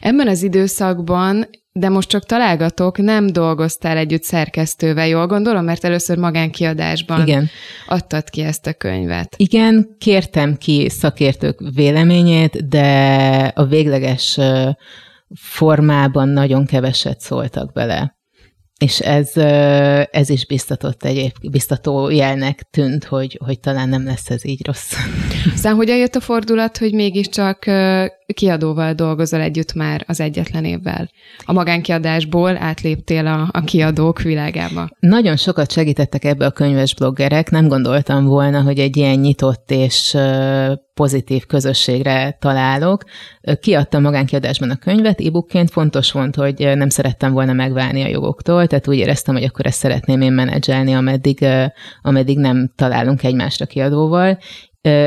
Ebben 0.00 0.28
az 0.28 0.42
időszakban 0.42 1.46
de 1.78 1.88
most 1.88 2.08
csak 2.08 2.24
találgatok, 2.24 2.98
nem 2.98 3.26
dolgoztál 3.26 3.96
együtt 3.96 4.22
szerkesztővel, 4.22 5.06
jól 5.06 5.26
gondolom, 5.26 5.64
mert 5.64 5.84
először 5.84 6.18
magánkiadásban 6.18 7.20
Igen. 7.20 7.48
adtad 7.86 8.30
ki 8.30 8.40
ezt 8.40 8.66
a 8.66 8.72
könyvet. 8.72 9.34
Igen, 9.36 9.96
kértem 9.98 10.56
ki 10.56 10.88
szakértők 10.88 11.60
véleményét, 11.74 12.68
de 12.68 13.52
a 13.54 13.64
végleges 13.64 14.38
formában 15.34 16.28
nagyon 16.28 16.66
keveset 16.66 17.20
szóltak 17.20 17.72
bele. 17.72 18.14
És 18.78 19.00
ez, 19.00 19.36
ez 20.10 20.30
is 20.30 20.46
biztatott 20.46 21.04
egy 21.04 21.32
biztató 21.50 22.10
jelnek 22.10 22.62
tűnt, 22.70 23.04
hogy, 23.04 23.40
hogy 23.44 23.60
talán 23.60 23.88
nem 23.88 24.04
lesz 24.04 24.30
ez 24.30 24.44
így 24.44 24.66
rossz. 24.66 24.92
Aztán 25.54 25.74
hogyan 25.74 25.96
jött 25.96 26.14
a 26.14 26.20
fordulat, 26.20 26.78
hogy 26.78 26.92
mégiscsak 26.92 27.64
kiadóval 28.34 28.92
dolgozol 28.92 29.40
együtt 29.40 29.74
már 29.74 30.04
az 30.06 30.20
egyetlen 30.20 30.64
évvel? 30.64 31.10
A 31.44 31.52
magánkiadásból 31.52 32.56
átléptél 32.56 33.26
a, 33.26 33.48
a 33.52 33.60
kiadók 33.60 34.20
világába. 34.20 34.88
Nagyon 34.98 35.36
sokat 35.36 35.72
segítettek 35.72 36.24
ebbe 36.24 36.46
a 36.46 36.50
könyves 36.50 36.94
bloggerek. 36.94 37.50
Nem 37.50 37.68
gondoltam 37.68 38.24
volna, 38.24 38.62
hogy 38.62 38.78
egy 38.78 38.96
ilyen 38.96 39.18
nyitott 39.18 39.70
és 39.70 40.16
pozitív 40.94 41.46
közösségre 41.46 42.36
találok. 42.40 43.04
Kiadtam 43.60 44.02
magánkiadásban 44.02 44.70
a 44.70 44.76
könyvet, 44.76 45.20
e-bookként 45.20 45.70
fontos 45.70 46.12
volt, 46.12 46.34
hogy 46.34 46.72
nem 46.74 46.88
szerettem 46.88 47.32
volna 47.32 47.52
megválni 47.52 48.02
a 48.02 48.08
jogoktól, 48.08 48.66
tehát 48.66 48.88
úgy 48.88 48.96
éreztem, 48.96 49.34
hogy 49.34 49.44
akkor 49.44 49.66
ezt 49.66 49.78
szeretném 49.78 50.20
én 50.20 50.32
menedzselni, 50.32 50.94
ameddig, 50.94 51.46
ameddig 52.02 52.38
nem 52.38 52.72
találunk 52.76 53.22
egymásra 53.22 53.66
kiadóval, 53.66 54.38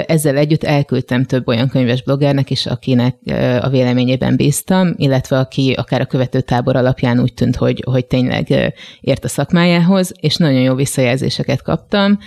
ezzel 0.07 0.37
együtt 0.37 0.63
elküldtem 0.63 1.23
több 1.23 1.47
olyan 1.47 1.69
könyves 1.69 2.03
bloggernek 2.03 2.49
is, 2.49 2.65
akinek 2.65 3.15
a 3.61 3.69
véleményében 3.69 4.35
bíztam, 4.35 4.93
illetve 4.97 5.39
aki 5.39 5.73
akár 5.73 6.01
a 6.01 6.05
követő 6.05 6.41
tábor 6.41 6.75
alapján 6.75 7.19
úgy 7.19 7.33
tűnt, 7.33 7.55
hogy, 7.55 7.83
hogy 7.85 8.05
tényleg 8.05 8.73
ért 9.01 9.23
a 9.23 9.27
szakmájához, 9.27 10.11
és 10.19 10.35
nagyon 10.35 10.61
jó 10.61 10.75
visszajelzéseket 10.75 11.61
kaptam. 11.61 12.19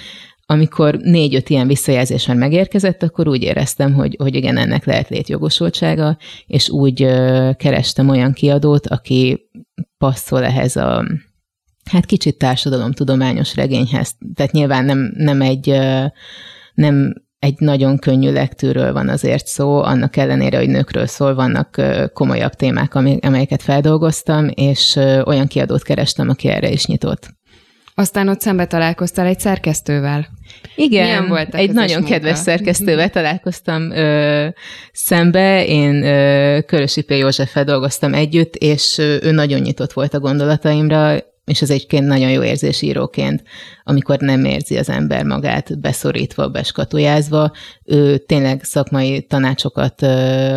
Amikor 0.46 0.96
négy-öt 0.96 1.48
ilyen 1.48 1.66
visszajelzés 1.66 2.26
már 2.26 2.36
megérkezett, 2.36 3.02
akkor 3.02 3.28
úgy 3.28 3.42
éreztem, 3.42 3.92
hogy, 3.92 4.16
hogy 4.18 4.34
igen, 4.34 4.56
ennek 4.56 4.84
lehet 4.84 5.08
létjogosultsága, 5.08 6.16
és 6.46 6.68
úgy 6.68 6.98
kerestem 7.56 8.08
olyan 8.08 8.32
kiadót, 8.32 8.86
aki 8.86 9.50
passzol 9.98 10.44
ehhez 10.44 10.76
a 10.76 11.04
hát 11.90 12.06
kicsit 12.06 12.38
társadalomtudományos 12.38 13.54
regényhez. 13.54 14.14
Tehát 14.34 14.52
nyilván 14.52 14.84
nem, 14.84 15.12
nem 15.16 15.40
egy 15.40 15.78
nem 16.74 17.14
egy 17.42 17.54
nagyon 17.58 17.98
könnyű 17.98 18.32
lektűről 18.32 18.92
van 18.92 19.08
azért 19.08 19.46
szó, 19.46 19.82
annak 19.82 20.16
ellenére, 20.16 20.58
hogy 20.58 20.68
nőkről 20.68 21.06
szól, 21.06 21.34
vannak 21.34 21.82
komolyabb 22.12 22.52
témák, 22.52 22.94
amelyeket 22.94 23.62
feldolgoztam, 23.62 24.48
és 24.54 24.96
olyan 25.24 25.46
kiadót 25.46 25.82
kerestem, 25.82 26.28
aki 26.28 26.48
erre 26.48 26.70
is 26.70 26.86
nyitott. 26.86 27.28
Aztán 27.94 28.28
ott 28.28 28.40
szembe 28.40 28.66
találkoztál 28.66 29.26
egy 29.26 29.40
szerkesztővel. 29.40 30.26
Igen, 30.74 31.04
Milyen 31.04 31.28
volt 31.28 31.54
egy 31.54 31.72
nagyon 31.72 31.98
munka? 31.98 32.12
kedves 32.12 32.38
szerkesztővel 32.38 33.10
találkoztam 33.10 33.90
ö, 33.90 34.48
szembe. 34.92 35.66
Én 35.66 36.02
ö, 36.04 36.58
Körösi 36.66 37.02
P. 37.02 37.10
Józseffel 37.10 37.64
dolgoztam 37.64 38.14
együtt, 38.14 38.54
és 38.54 38.98
ö, 38.98 39.16
ő 39.22 39.30
nagyon 39.30 39.60
nyitott 39.60 39.92
volt 39.92 40.14
a 40.14 40.20
gondolataimra, 40.20 41.18
és 41.44 41.62
ez 41.62 41.70
egyébként 41.70 42.06
nagyon 42.06 42.30
jó 42.30 42.42
érzés 42.42 42.82
íróként, 42.82 43.42
amikor 43.84 44.18
nem 44.18 44.44
érzi 44.44 44.78
az 44.78 44.88
ember 44.88 45.24
magát 45.24 45.80
beszorítva, 45.80 46.48
beskatujázva. 46.48 47.52
Ő 47.84 48.18
tényleg 48.18 48.64
szakmai 48.64 49.22
tanácsokat 49.22 50.02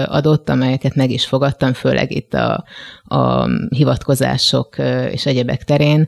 adott, 0.05 0.49
amelyeket 0.49 0.95
meg 0.95 1.11
is 1.11 1.25
fogadtam, 1.25 1.73
főleg 1.73 2.11
itt 2.11 2.33
a, 2.33 2.65
a 3.03 3.49
hivatkozások 3.69 4.75
és 5.11 5.25
egyebek 5.25 5.63
terén, 5.63 6.07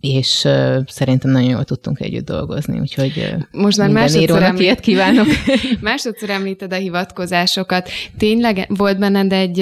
és 0.00 0.44
uh, 0.44 0.76
szerintem 0.86 1.30
nagyon 1.30 1.50
jól 1.50 1.64
tudtunk 1.64 2.00
együtt 2.00 2.24
dolgozni, 2.24 2.80
úgyhogy 2.80 3.12
uh, 3.16 3.62
Most 3.62 3.78
már 3.78 3.90
másodszor 3.90 4.42
említ... 4.42 4.62
ilyet 4.62 4.80
kívánok. 4.80 5.26
másodszor 5.80 6.30
említed 6.30 6.72
a 6.72 6.76
hivatkozásokat. 6.76 7.88
Tényleg 8.18 8.66
volt 8.68 8.98
benned 8.98 9.32
egy, 9.32 9.58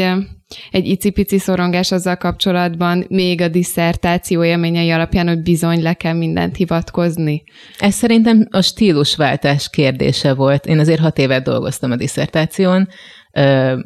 egy 0.71 0.87
icipici 0.87 1.39
szorongás 1.39 1.93
azzal 1.93 2.17
kapcsolatban, 2.17 3.05
még 3.09 3.41
a 3.41 3.49
diszertáció 3.49 4.45
élményei 4.45 4.91
alapján, 4.91 5.29
hogy 5.29 5.43
bizony 5.43 5.83
le 5.83 5.95
kell 5.95 6.15
mindent 6.15 6.57
hivatkozni? 6.57 7.43
Ez 7.79 7.95
szerintem 7.95 8.47
a 8.51 8.63
stílusváltás 8.63 9.71
kérdése 9.71 10.35
volt. 10.35 10.67
Én 10.67 10.79
azért 10.79 11.01
hat 11.01 11.19
évet 11.19 11.45
dolgoztam 11.45 11.91
a 11.91 11.97
diszertáción, 11.97 12.89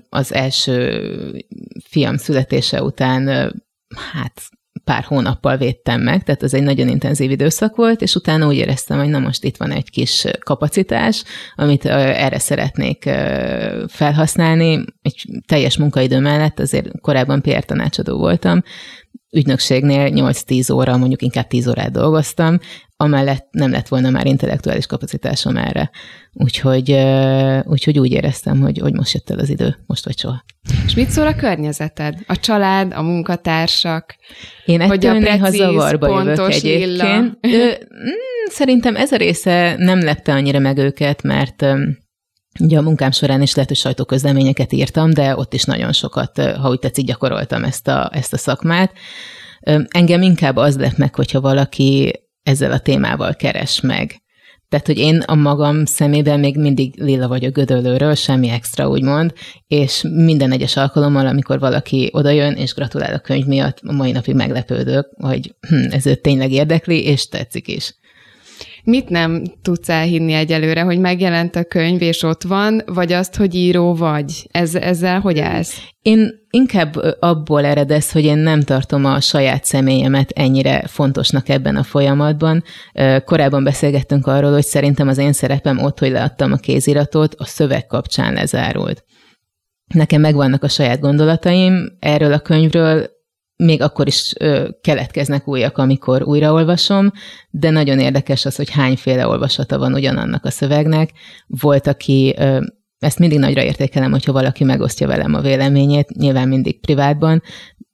az 0.09 0.35
első 0.35 1.47
fiam 1.85 2.17
születése 2.17 2.83
után 2.83 3.53
hát 4.13 4.43
pár 4.85 5.05
hónappal 5.05 5.57
védtem 5.57 6.01
meg, 6.01 6.23
tehát 6.23 6.43
ez 6.43 6.55
egy 6.55 6.63
nagyon 6.63 6.89
intenzív 6.89 7.31
időszak 7.31 7.77
volt, 7.77 8.01
és 8.01 8.15
utána 8.15 8.47
úgy 8.47 8.57
éreztem, 8.57 8.99
hogy 8.99 9.09
na 9.09 9.19
most 9.19 9.45
itt 9.45 9.57
van 9.57 9.71
egy 9.71 9.91
kis 9.91 10.27
kapacitás, 10.39 11.25
amit 11.55 11.85
erre 11.85 12.39
szeretnék 12.39 13.11
felhasználni. 13.89 14.85
Egy 15.03 15.25
teljes 15.47 15.77
munkaidő 15.77 16.19
mellett 16.19 16.61
azért 16.61 17.01
korábban 17.01 17.43
PR 17.43 17.65
tanácsadó 17.65 18.19
voltam, 18.19 18.63
ügynökségnél 19.33 20.09
8-10 20.15 20.73
óra, 20.75 20.97
mondjuk 20.97 21.23
inkább 21.23 21.47
10 21.47 21.69
órát 21.69 21.91
dolgoztam, 21.91 22.59
amellett 22.97 23.49
nem 23.51 23.71
lett 23.71 23.89
volna 23.89 24.11
már 24.11 24.27
intellektuális 24.27 24.87
kapacitásom 24.87 25.57
erre. 25.57 25.91
Úgyhogy, 26.33 26.97
úgyhogy 27.65 27.99
úgy 27.99 28.13
éreztem, 28.13 28.61
hogy, 28.61 28.79
hogy 28.79 28.93
most 28.93 29.13
jött 29.15 29.31
el 29.31 29.39
az 29.39 29.49
idő, 29.49 29.77
most 29.87 30.05
vagy 30.05 30.19
soha. 30.19 30.45
És 30.87 30.95
mit 30.95 31.11
szól 31.11 31.27
a 31.27 31.35
környezeted? 31.35 32.15
A 32.27 32.37
család, 32.37 32.93
a 32.93 33.03
munkatársak? 33.03 34.17
Én 34.65 34.81
ettől 34.81 34.97
hogy 34.97 35.07
a 35.07 35.13
néha 35.13 35.51
zavarba 35.51 36.23
jövök 36.23 36.53
egyébként. 36.53 37.39
Ö, 37.41 37.49
mm, 37.49 38.49
szerintem 38.49 38.97
ez 38.97 39.13
a 39.13 39.17
része 39.17 39.75
nem 39.79 40.01
lepte 40.01 40.33
annyira 40.33 40.59
meg 40.59 40.79
őket, 40.79 41.23
mert 41.23 41.65
Ugye 42.61 42.79
a 42.79 42.83
munkám 42.83 43.11
során 43.11 43.43
is 43.43 43.55
lehet, 43.55 43.69
hogy 43.69 43.79
sajtóközleményeket 43.79 44.73
írtam, 44.73 45.13
de 45.13 45.37
ott 45.37 45.55
is 45.55 45.65
nagyon 45.65 45.93
sokat, 45.93 46.41
ha 46.41 46.69
úgy 46.69 46.79
tetszik, 46.79 47.07
gyakoroltam 47.07 47.65
ezt 47.65 47.89
a, 47.89 48.11
ezt 48.13 48.33
a 48.33 48.39
szakmát. 48.39 48.93
Engem 49.89 50.23
inkább 50.23 50.57
az 50.57 50.77
lett 50.77 50.97
meg, 50.97 51.15
hogyha 51.15 51.41
valaki 51.41 52.13
ezzel 52.43 52.73
a 52.73 52.79
témával 52.79 53.35
keres 53.35 53.81
meg. 53.81 54.23
Tehát, 54.73 54.87
hogy 54.87 54.99
én 54.99 55.19
a 55.19 55.35
magam 55.35 55.85
szemében 55.85 56.41
még 56.41 56.57
mindig 56.57 57.03
lila 57.03 57.29
vagy 57.29 57.45
a 57.45 57.51
gödöllőről, 57.51 58.15
semmi 58.15 58.49
extra, 58.49 58.89
úgymond, 58.89 59.33
és 59.67 60.03
minden 60.03 60.53
egyes 60.53 60.77
alkalommal, 60.77 61.27
amikor 61.27 61.59
valaki 61.59 62.11
odajön 62.13 62.53
és 62.53 62.75
gratulál 62.75 63.15
a 63.15 63.19
könyv 63.19 63.47
miatt, 63.47 63.79
a 63.83 63.93
mai 63.93 64.13
napig 64.13 64.35
meglepődök, 64.35 65.09
hogy 65.17 65.55
hm, 65.69 65.91
ez 65.91 66.07
őt 66.07 66.23
tényleg 66.23 66.53
érdekli, 66.53 67.05
és 67.05 67.29
tetszik 67.29 67.69
is. 67.69 67.95
Mit 68.85 69.09
nem 69.09 69.43
tudsz 69.63 69.89
elhinni 69.89 70.33
egyelőre, 70.33 70.83
hogy 70.83 70.99
megjelent 70.99 71.57
a 71.57 71.65
könyv, 71.65 72.03
és 72.03 72.23
ott 72.23 72.43
van, 72.43 72.83
vagy 72.87 73.13
azt, 73.13 73.37
hogy 73.37 73.55
író 73.55 73.95
vagy? 73.95 74.49
Ez, 74.51 74.75
ezzel 74.75 75.21
hogy 75.21 75.39
állsz? 75.39 75.81
Én 76.03 76.31
inkább 76.51 76.97
abból 77.21 77.65
eredesz, 77.65 78.13
hogy 78.13 78.25
én 78.25 78.39
nem 78.39 78.61
tartom 78.61 79.05
a 79.05 79.21
saját 79.21 79.65
személyemet 79.65 80.31
ennyire 80.31 80.83
fontosnak 80.87 81.49
ebben 81.49 81.77
a 81.77 81.83
folyamatban. 81.83 82.65
Korábban 83.25 83.65
beszélgettünk 83.65 84.27
arról, 84.27 84.53
hogy 84.53 84.65
szerintem 84.65 85.09
az 85.09 85.19
én 85.19 85.33
szerepem 85.33 85.79
ott, 85.79 85.99
hogy 85.99 86.11
leadtam 86.11 86.53
a 86.53 86.57
kéziratot, 86.57 87.35
a 87.35 87.45
szöveg 87.45 87.87
kapcsán 87.87 88.33
lezárult. 88.33 89.05
Nekem 89.95 90.21
megvannak 90.21 90.63
a 90.63 90.69
saját 90.69 91.01
gondolataim 91.01 91.97
erről 91.99 92.33
a 92.33 92.39
könyvről, 92.39 93.07
még 93.57 93.83
akkor 93.83 94.07
is 94.07 94.33
ö, 94.39 94.69
keletkeznek 94.81 95.49
újak, 95.49 95.79
amikor 95.79 96.23
újraolvasom, 96.23 97.13
de 97.51 97.71
nagyon 97.71 97.99
érdekes 97.99 98.45
az, 98.45 98.57
hogy 98.57 98.71
hányféle 98.71 99.27
olvasata 99.27 99.79
van 99.79 99.93
ugyanannak 99.93 100.45
a 100.45 100.51
szövegnek. 100.51 101.11
Volt, 101.47 101.87
aki 101.87 102.35
ö, 102.39 102.61
ezt 102.99 103.19
mindig 103.19 103.39
nagyra 103.39 103.63
értékelem, 103.63 104.11
hogyha 104.11 104.33
valaki 104.33 104.65
megosztja 104.65 105.07
velem 105.07 105.35
a 105.35 105.41
véleményét, 105.41 106.09
nyilván 106.09 106.49
mindig 106.49 106.81
privátban. 106.81 107.43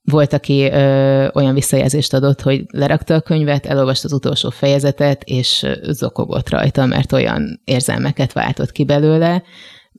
Volt, 0.02 0.32
aki 0.32 0.62
ö, 0.62 1.28
olyan 1.34 1.54
visszajelzést 1.54 2.14
adott, 2.14 2.40
hogy 2.40 2.64
lerakta 2.70 3.14
a 3.14 3.20
könyvet, 3.20 3.66
elolvasta 3.66 4.06
az 4.06 4.12
utolsó 4.12 4.50
fejezetet, 4.50 5.22
és 5.24 5.66
zokogott 5.82 6.48
rajta, 6.50 6.86
mert 6.86 7.12
olyan 7.12 7.60
érzelmeket 7.64 8.32
váltott 8.32 8.72
ki 8.72 8.84
belőle. 8.84 9.42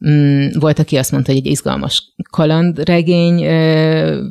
Mm, 0.07 0.47
volt, 0.59 0.79
aki 0.79 0.97
azt 0.97 1.12
mondta, 1.12 1.31
hogy 1.31 1.39
egy 1.39 1.51
izgalmas 1.51 2.13
kalandregény 2.29 3.39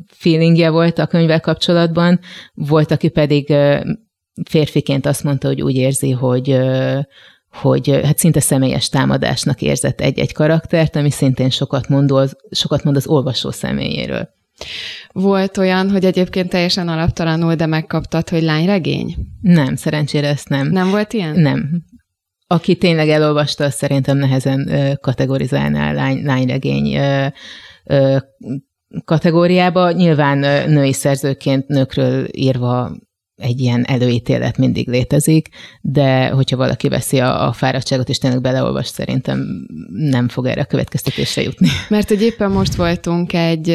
feelingje 0.07 0.71
volt 0.71 0.99
a 0.99 1.07
könyvvel 1.07 1.41
kapcsolatban, 1.41 2.21
volt, 2.55 2.91
aki 2.91 3.09
pedig 3.09 3.55
férfiként 4.51 5.07
azt 5.07 5.25
mondta, 5.25 5.47
hogy 5.49 5.63
úgy 5.63 5.77
érzi, 5.77 6.11
hogy 6.11 6.59
hogy 7.53 8.01
hát 8.05 8.19
szinte 8.19 8.41
személyes 8.41 8.89
támadásnak 8.89 9.63
érzett 9.63 10.01
egy-egy 10.01 10.33
karaktert, 10.33 10.97
ami 10.97 11.11
szintén 11.11 11.51
sokat 11.51 11.89
mond 11.89 12.11
az, 12.11 12.37
sokat 12.51 12.85
mond 12.85 12.97
az 12.97 13.07
olvasó 13.07 13.51
személyéről. 13.51 14.29
Volt 15.13 15.57
olyan, 15.57 15.91
hogy 15.91 16.05
egyébként 16.05 16.49
teljesen 16.49 16.89
alaptalanul, 16.89 17.55
de 17.55 17.67
megkaptad, 17.67 18.29
hogy 18.29 18.43
lányregény? 18.43 19.17
Nem, 19.41 19.77
szerencsére 19.77 20.29
ezt 20.29 20.49
nem. 20.49 20.69
Nem 20.69 20.91
volt 20.91 21.13
ilyen? 21.13 21.41
Nem. 21.41 21.85
Aki 22.51 22.77
tényleg 22.77 23.09
elolvasta, 23.09 23.71
szerintem 23.71 24.17
nehezen 24.17 24.71
kategorizálná 25.01 25.93
lány, 25.93 26.25
lányregény 26.25 26.99
kategóriába. 29.05 29.91
Nyilván 29.91 30.39
női 30.71 30.93
szerzőként 30.93 31.67
nőkről 31.67 32.27
írva 32.31 32.97
egy 33.39 33.61
ilyen 33.61 33.85
előítélet 33.85 34.59
mindig 34.59 34.89
létezik, 34.89 35.49
de 35.81 36.29
hogyha 36.29 36.57
valaki 36.57 36.89
veszi 36.89 37.19
a, 37.19 37.47
a 37.47 37.53
fáradtságot 37.53 38.09
és 38.09 38.19
tényleg 38.19 38.41
beleolvas, 38.41 38.87
szerintem 38.87 39.67
nem 39.93 40.29
fog 40.29 40.47
erre 40.47 40.61
a 40.61 40.65
következtetésre 40.65 41.43
jutni. 41.43 41.69
Mert 41.89 42.09
hogy 42.09 42.23
éppen 42.23 42.51
most 42.51 42.75
voltunk 42.75 43.33
egy, 43.33 43.69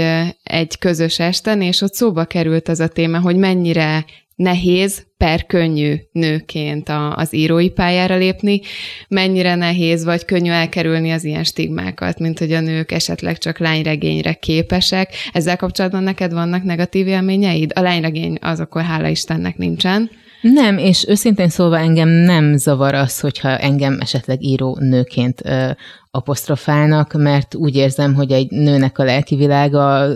egy 0.44 0.78
közös 0.78 1.20
esten, 1.20 1.62
és 1.62 1.82
ott 1.82 1.94
szóba 1.94 2.26
került 2.26 2.68
az 2.68 2.80
a 2.80 2.88
téma, 2.88 3.20
hogy 3.20 3.36
mennyire 3.36 4.06
nehéz 4.36 5.06
per 5.18 5.46
könnyű 5.46 5.96
nőként 6.12 6.90
a, 6.90 7.16
az 7.16 7.36
írói 7.36 7.70
pályára 7.70 8.16
lépni, 8.16 8.62
mennyire 9.08 9.56
nehéz 9.56 10.04
vagy 10.04 10.26
könnyű 10.26 10.50
elkerülni 10.52 11.12
az 11.12 11.24
ilyen 11.24 11.44
stigmákat, 11.44 12.20
mint 12.20 12.40
hogy 12.40 12.52
a 12.52 12.60
nők 12.60 12.92
esetleg 12.92 13.38
csak 13.38 13.58
lányregényre 13.58 14.34
képesek. 14.34 15.10
Ezzel 15.32 15.58
kapcsolatban 15.58 16.04
neked 16.04 16.34
vannak 16.34 16.64
negatív 16.64 17.08
élményeid? 17.08 17.72
A 17.76 17.82
lányregény 17.82 18.38
az 18.42 18.60
akkor 18.60 18.82
hála 18.82 19.08
Istennek 19.08 19.58
nincsen. 19.58 20.10
Nem, 20.42 20.78
és 20.78 21.06
őszintén 21.08 21.50
szólva 21.50 21.78
engem 21.78 22.10
nem 22.10 22.58
zavar 22.58 22.94
az, 22.94 23.20
hogyha 23.20 23.58
engem 23.58 23.98
esetleg 24.00 24.44
író 24.44 24.78
nőként 24.80 25.42
ö, 25.46 25.70
apostrofálnak, 26.12 27.14
mert 27.14 27.56
úgy 27.56 27.76
érzem, 27.76 28.14
hogy 28.14 28.32
egy 28.32 28.52
nőnek 28.52 28.98
a 28.98 29.04
lelki 29.04 29.36
világa 29.36 30.08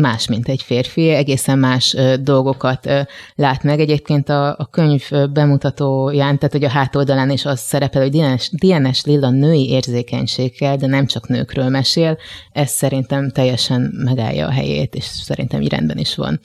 más, 0.00 0.28
mint 0.28 0.48
egy 0.48 0.62
férfi, 0.62 1.08
egészen 1.08 1.58
más 1.58 1.96
dolgokat 2.20 2.90
lát 3.34 3.62
meg. 3.62 3.80
Egyébként 3.80 4.28
a, 4.28 4.48
a 4.48 4.68
könyv 4.70 5.08
bemutatóján, 5.32 6.38
tehát 6.38 6.52
hogy 6.52 6.64
a 6.64 6.68
hátoldalán 6.68 7.30
is 7.30 7.44
az 7.44 7.60
szerepel, 7.60 8.02
hogy 8.02 8.10
DNS, 8.10 8.50
DNS 8.50 9.04
Lilla 9.04 9.30
női 9.30 9.68
érzékenységgel, 9.68 10.76
de 10.76 10.86
nem 10.86 11.06
csak 11.06 11.28
nőkről 11.28 11.68
mesél. 11.68 12.18
Ez 12.52 12.70
szerintem 12.70 13.30
teljesen 13.30 13.92
megállja 14.04 14.46
a 14.46 14.50
helyét, 14.50 14.94
és 14.94 15.04
szerintem 15.04 15.60
így 15.60 15.70
rendben 15.70 15.98
is 15.98 16.14
van. 16.14 16.40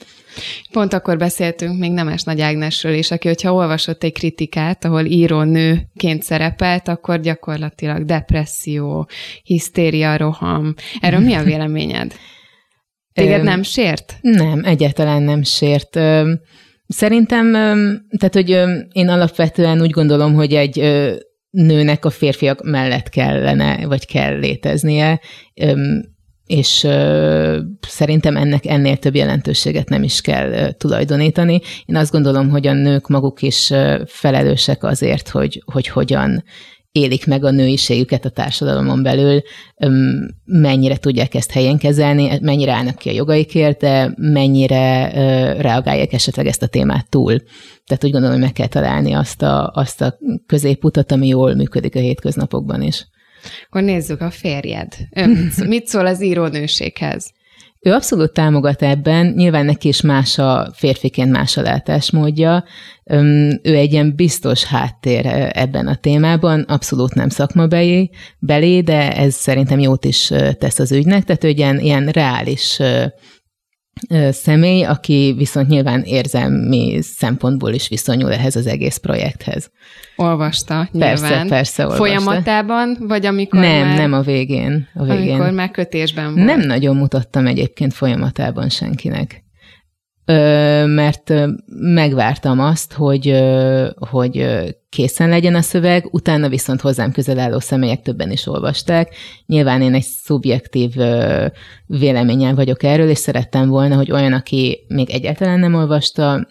Pont 0.72 0.92
akkor 0.92 1.16
beszéltünk 1.16 1.78
még 1.78 1.92
Nemes 1.92 2.22
Nagy 2.22 2.40
Ágnesről 2.40 2.94
is, 2.94 3.10
aki, 3.10 3.28
hogyha 3.28 3.52
olvasott 3.52 4.02
egy 4.02 4.12
kritikát, 4.12 4.84
ahol 4.84 5.04
író 5.04 5.42
nőként 5.42 6.22
szerepelt, 6.22 6.88
akkor 6.88 7.20
gyakorlatilag 7.20 8.04
depresszió, 8.04 9.08
hisztéria, 9.42 10.16
roham. 10.16 10.74
Erről 11.00 11.20
mi 11.20 11.34
a 11.34 11.42
véleményed? 11.52 12.14
Téged 13.14 13.42
nem 13.42 13.62
sért? 13.62 14.18
Nem, 14.20 14.64
egyáltalán 14.64 15.22
nem 15.22 15.42
sért. 15.42 15.98
Szerintem, 16.86 17.52
tehát, 18.18 18.32
hogy 18.32 18.50
én 18.92 19.08
alapvetően 19.08 19.80
úgy 19.80 19.90
gondolom, 19.90 20.34
hogy 20.34 20.54
egy 20.54 20.78
nőnek 21.50 22.04
a 22.04 22.10
férfiak 22.10 22.62
mellett 22.62 23.08
kellene, 23.08 23.86
vagy 23.86 24.06
kell 24.06 24.38
léteznie, 24.38 25.20
és 26.46 26.86
szerintem 27.88 28.36
ennek 28.36 28.66
ennél 28.66 28.96
több 28.96 29.14
jelentőséget 29.14 29.88
nem 29.88 30.02
is 30.02 30.20
kell 30.20 30.72
tulajdonítani. 30.72 31.60
Én 31.84 31.96
azt 31.96 32.12
gondolom, 32.12 32.48
hogy 32.48 32.66
a 32.66 32.72
nők 32.72 33.08
maguk 33.08 33.42
is 33.42 33.72
felelősek 34.06 34.84
azért, 34.84 35.28
hogy, 35.28 35.62
hogy 35.72 35.88
hogyan 35.88 36.44
élik 36.94 37.26
meg 37.26 37.44
a 37.44 37.50
nőiségüket 37.50 38.24
a 38.24 38.28
társadalomon 38.28 39.02
belül, 39.02 39.42
mennyire 40.44 40.96
tudják 40.96 41.34
ezt 41.34 41.50
helyén 41.50 41.78
kezelni, 41.78 42.38
mennyire 42.40 42.72
állnak 42.72 42.98
ki 42.98 43.08
a 43.08 43.12
jogaikért, 43.12 43.80
de 43.80 44.14
mennyire 44.16 45.10
reagálják 45.60 46.12
esetleg 46.12 46.46
ezt 46.46 46.62
a 46.62 46.66
témát 46.66 47.08
túl. 47.08 47.42
Tehát 47.86 48.04
úgy 48.04 48.10
gondolom, 48.10 48.30
hogy 48.30 48.44
meg 48.44 48.52
kell 48.52 48.66
találni 48.66 49.12
azt 49.12 49.42
a, 49.42 49.70
azt 49.74 50.00
a 50.00 50.18
középutat, 50.46 51.12
ami 51.12 51.26
jól 51.26 51.54
működik 51.54 51.94
a 51.94 51.98
hétköznapokban 51.98 52.82
is. 52.82 53.06
Akkor 53.66 53.82
nézzük 53.82 54.20
a 54.20 54.30
férjed. 54.30 54.92
mit 55.66 55.86
szól 55.86 56.06
az 56.06 56.22
írónőséghez? 56.22 57.32
Ő 57.84 57.92
abszolút 57.92 58.32
támogat 58.32 58.82
ebben, 58.82 59.26
nyilván 59.26 59.64
neki 59.64 59.88
is 59.88 60.00
más 60.00 60.38
a 60.38 60.70
férfiként 60.74 61.30
más 61.30 61.56
a 61.56 61.62
látásmódja. 61.62 62.64
Ő 63.62 63.74
egy 63.74 63.92
ilyen 63.92 64.14
biztos 64.16 64.64
háttér 64.64 65.26
ebben 65.52 65.86
a 65.86 65.94
témában, 65.96 66.60
abszolút 66.60 67.14
nem 67.14 67.28
szakmabeli, 67.28 68.10
belé, 68.38 68.80
de 68.80 69.16
ez 69.16 69.34
szerintem 69.34 69.78
jót 69.78 70.04
is 70.04 70.32
tesz 70.58 70.78
az 70.78 70.92
ügynek, 70.92 71.24
tehát 71.24 71.44
ő 71.44 71.48
egy 71.48 71.58
ilyen, 71.58 71.78
ilyen 71.78 72.08
reális 72.08 72.80
személy, 74.30 74.84
aki 74.84 75.34
viszont 75.36 75.68
nyilván 75.68 76.02
érzelmi 76.02 76.98
szempontból 77.02 77.72
is 77.72 77.88
viszonyul 77.88 78.32
ehhez 78.32 78.56
az 78.56 78.66
egész 78.66 78.96
projekthez. 78.96 79.70
Olvasta, 80.16 80.88
nyilván. 80.92 81.10
Persze, 81.18 81.44
persze 81.48 81.82
olvasta. 81.82 82.04
Folyamatában, 82.04 82.96
vagy 83.00 83.26
amikor 83.26 83.60
Nem, 83.60 83.86
már... 83.86 83.96
nem 83.96 84.12
a 84.12 84.20
végén. 84.20 84.88
A 84.94 85.04
végén. 85.04 85.34
Amikor 85.34 85.50
már 85.52 85.70
kötésben 85.70 86.34
volt. 86.34 86.46
Nem 86.46 86.60
nagyon 86.60 86.96
mutattam 86.96 87.46
egyébként 87.46 87.94
folyamatában 87.94 88.68
senkinek 88.68 89.44
mert 90.86 91.32
megvártam 91.66 92.60
azt, 92.60 92.92
hogy, 92.92 93.42
hogy 94.10 94.46
készen 94.94 95.28
legyen 95.28 95.54
a 95.54 95.62
szöveg, 95.62 96.08
utána 96.10 96.48
viszont 96.48 96.80
hozzám 96.80 97.12
közel 97.12 97.38
álló 97.38 97.58
személyek 97.60 98.02
többen 98.02 98.30
is 98.30 98.46
olvasták. 98.46 99.14
Nyilván 99.46 99.82
én 99.82 99.94
egy 99.94 100.02
szubjektív 100.02 100.94
véleménnyel 101.86 102.54
vagyok 102.54 102.82
erről, 102.82 103.08
és 103.08 103.18
szerettem 103.18 103.68
volna, 103.68 103.96
hogy 103.96 104.12
olyan, 104.12 104.32
aki 104.32 104.84
még 104.88 105.10
egyáltalán 105.10 105.58
nem 105.58 105.74
olvasta, 105.74 106.46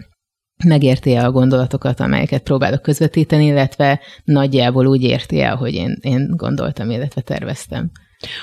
megérti 0.66 1.14
a 1.16 1.32
gondolatokat, 1.32 2.00
amelyeket 2.00 2.44
próbálok 2.44 2.82
közvetíteni, 2.82 3.46
illetve 3.46 4.00
nagyjából 4.24 4.88
úgy 4.88 5.04
érti 5.04 5.42
el, 5.42 5.56
hogy 5.56 5.74
én, 5.74 5.98
én 6.02 6.28
gondoltam, 6.36 6.90
illetve 6.90 7.22
terveztem. 7.22 7.92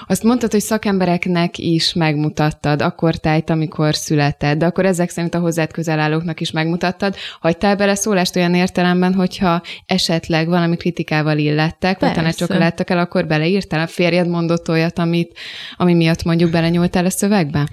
Azt 0.06 0.22
mondtad, 0.22 0.50
hogy 0.50 0.60
szakembereknek 0.60 1.58
is 1.58 1.92
megmutattad 1.92 2.82
akkor 2.82 3.14
tájt, 3.14 3.50
amikor 3.50 3.94
született, 3.94 4.58
de 4.58 4.66
akkor 4.66 4.86
ezek 4.86 5.10
szerint 5.10 5.34
a 5.34 5.38
hozzád 5.38 5.72
közel 5.72 6.00
állóknak 6.00 6.40
is 6.40 6.50
megmutattad. 6.50 7.16
Hagytál 7.40 7.76
bele 7.76 7.94
szólást 7.94 8.36
olyan 8.36 8.54
értelemben, 8.54 9.14
hogyha 9.14 9.62
esetleg 9.86 10.48
valami 10.48 10.76
kritikával 10.76 11.38
illettek, 11.38 12.00
vagy 12.00 12.12
tanácsok 12.12 12.48
láttak 12.48 12.90
el, 12.90 12.98
akkor 12.98 13.26
beleírtál? 13.26 13.80
A 13.80 13.86
férjed 13.86 14.28
mondott 14.28 14.68
olyat, 14.68 14.98
amit, 14.98 15.38
ami 15.76 15.94
miatt 15.94 16.22
mondjuk 16.22 16.50
belenyúltál 16.50 17.04
a 17.04 17.10
szövegbe? 17.10 17.68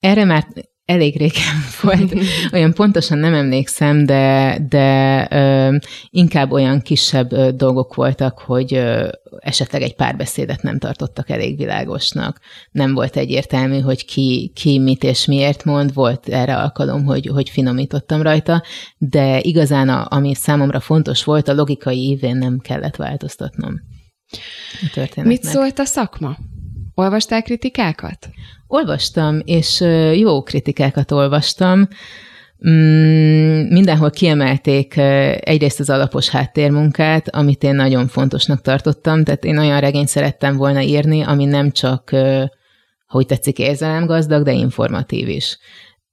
Erre 0.00 0.24
már 0.24 0.46
elég 0.86 1.16
régen 1.16 1.64
volt, 1.82 2.14
olyan 2.52 2.72
pontosan 2.72 3.18
nem 3.18 3.34
emlékszem, 3.34 4.04
de, 4.04 4.58
de 4.68 5.26
ö, 5.30 5.76
inkább 6.10 6.50
olyan 6.52 6.80
kisebb 6.80 7.32
ö, 7.32 7.50
dolgok 7.50 7.94
voltak, 7.94 8.38
hogy 8.38 8.74
ö, 8.74 9.08
esetleg 9.38 9.82
egy 9.82 9.94
párbeszédet 9.94 10.62
nem 10.62 10.78
tartottak 10.78 11.30
elég 11.30 11.56
világosnak. 11.56 12.40
Nem 12.70 12.94
volt 12.94 13.16
egyértelmű, 13.16 13.80
hogy 13.80 14.04
ki, 14.04 14.52
ki 14.54 14.78
mit 14.78 15.04
és 15.04 15.24
miért 15.24 15.64
mond, 15.64 15.94
volt 15.94 16.28
erre 16.28 16.56
alkalom, 16.56 17.04
hogy, 17.04 17.26
hogy 17.26 17.50
finomítottam 17.50 18.22
rajta, 18.22 18.62
de 18.98 19.40
igazán 19.40 19.88
a, 19.88 20.06
ami 20.08 20.34
számomra 20.34 20.80
fontos 20.80 21.24
volt, 21.24 21.48
a 21.48 21.54
logikai 21.54 22.08
ívén 22.08 22.36
nem 22.36 22.58
kellett 22.58 22.96
változtatnom. 22.96 23.74
Mit 25.26 25.42
szólt 25.42 25.78
a 25.78 25.84
szakma? 25.84 26.36
Olvastál 26.94 27.42
kritikákat? 27.42 28.28
Olvastam, 28.66 29.40
és 29.44 29.80
jó 30.14 30.42
kritikákat 30.42 31.10
olvastam. 31.10 31.88
Mm, 32.68 33.66
mindenhol 33.68 34.10
kiemelték 34.10 34.96
egyrészt 35.40 35.80
az 35.80 35.90
alapos 35.90 36.28
háttérmunkát, 36.28 37.28
amit 37.28 37.62
én 37.62 37.74
nagyon 37.74 38.08
fontosnak 38.08 38.60
tartottam, 38.60 39.24
tehát 39.24 39.44
én 39.44 39.58
olyan 39.58 39.80
regényt 39.80 40.08
szerettem 40.08 40.56
volna 40.56 40.80
írni, 40.80 41.22
ami 41.22 41.44
nem 41.44 41.70
csak, 41.70 42.10
ha 43.06 43.18
úgy 43.18 43.26
tetszik, 43.26 43.58
érzelemgazdag, 43.58 44.42
de 44.42 44.52
informatív 44.52 45.28
is 45.28 45.58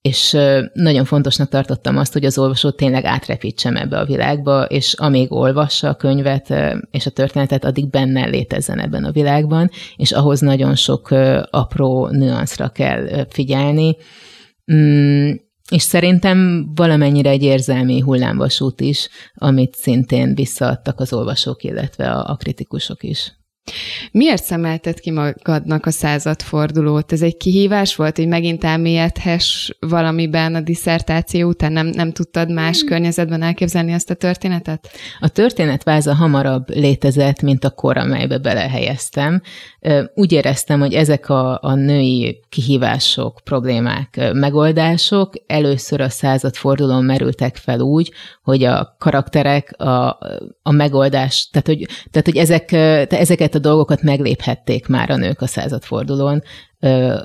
és 0.10 0.38
nagyon 0.74 1.06
fontosnak 1.06 1.50
tartottam 1.50 1.98
azt, 1.98 2.14
hogy 2.14 2.26
az 2.26 2.38
olvasót 2.38 2.76
tényleg 2.76 3.06
átrepítsem 3.06 3.76
ebbe 3.76 3.98
a 3.98 4.06
világba, 4.06 4.64
és 4.64 4.94
amíg 4.94 5.32
olvassa 5.32 5.90
a 5.90 5.96
könyvet 5.96 6.54
és 6.92 7.06
a 7.06 7.10
történetet, 7.10 7.66
addig 7.66 7.90
benne 7.90 8.26
létezzen 8.26 8.80
ebben 8.80 9.04
a 9.04 9.12
világban, 9.12 9.70
és 9.96 10.12
ahhoz 10.12 10.40
nagyon 10.40 10.76
sok 10.76 11.12
apró 11.50 12.08
nüanszra 12.08 12.70
kell 12.70 13.26
figyelni. 13.30 13.96
Mm, 14.74 15.32
és 15.72 15.82
szerintem 15.82 16.70
valamennyire 16.76 17.30
egy 17.30 17.44
érzelmi 17.44 18.00
hullámvasút 18.00 18.82
is, 18.82 19.10
amit 19.34 19.76
szintén 19.76 20.36
visszaadtak 20.36 21.00
az 21.00 21.14
olvasók, 21.14 21.64
illetve 21.64 22.12
a, 22.12 22.30
a 22.32 22.36
kritikusok 22.36 23.04
is. 23.04 23.34
Miért 24.12 24.44
szemelted 24.44 25.00
ki 25.00 25.12
magadnak 25.12 25.86
a 25.86 25.92
századfordulót? 25.92 27.12
Ez 27.12 27.22
egy 27.22 27.38
kihívás 27.38 27.96
volt, 27.96 28.18
hogy 28.18 28.28
megint 28.28 28.64
elmélyedhess 28.64 29.70
valamiben 29.80 30.56
a 30.56 30.62
diszertáció 30.62 31.48
után? 31.48 31.72
Nem, 31.72 31.88
nem 31.88 32.12
tudtad 32.12 32.52
más 32.52 32.80
hmm. 32.80 32.88
környezetben 32.88 33.42
elképzelni 33.42 33.92
ezt 33.92 34.10
a 34.10 34.14
történetet? 34.14 34.90
A 35.20 35.30
történetváza 35.30 36.14
hamarabb 36.14 36.70
létezett, 36.70 37.42
mint 37.42 37.64
a 37.64 37.70
kor, 37.70 37.98
amelybe 37.98 38.38
belehelyeztem. 38.38 39.42
Úgy 40.16 40.32
éreztem, 40.32 40.80
hogy 40.80 40.94
ezek 40.94 41.30
a, 41.30 41.60
a 41.62 41.76
női 41.76 42.40
kihívások, 42.50 43.42
problémák, 43.44 44.32
megoldások 44.34 45.34
először 45.48 46.02
a 46.02 46.10
századfordulón 46.10 47.04
merültek 47.04 47.56
fel 47.56 47.80
úgy, 47.80 48.12
hogy 48.44 48.64
a 48.64 48.96
karakterek 49.00 49.74
a, 49.78 50.18
a 50.62 50.72
megoldás, 50.72 51.50
tehát 51.52 51.68
hogy, 51.68 51.88
tehát, 52.12 52.26
hogy 52.26 52.38
ezek, 52.38 52.72
ezeket 53.12 53.53
a 53.56 53.60
dolgokat 53.60 54.02
megléphették 54.02 54.88
már 54.88 55.10
a 55.10 55.16
nők 55.16 55.42
a 55.42 55.48
századfordulón, 55.48 56.44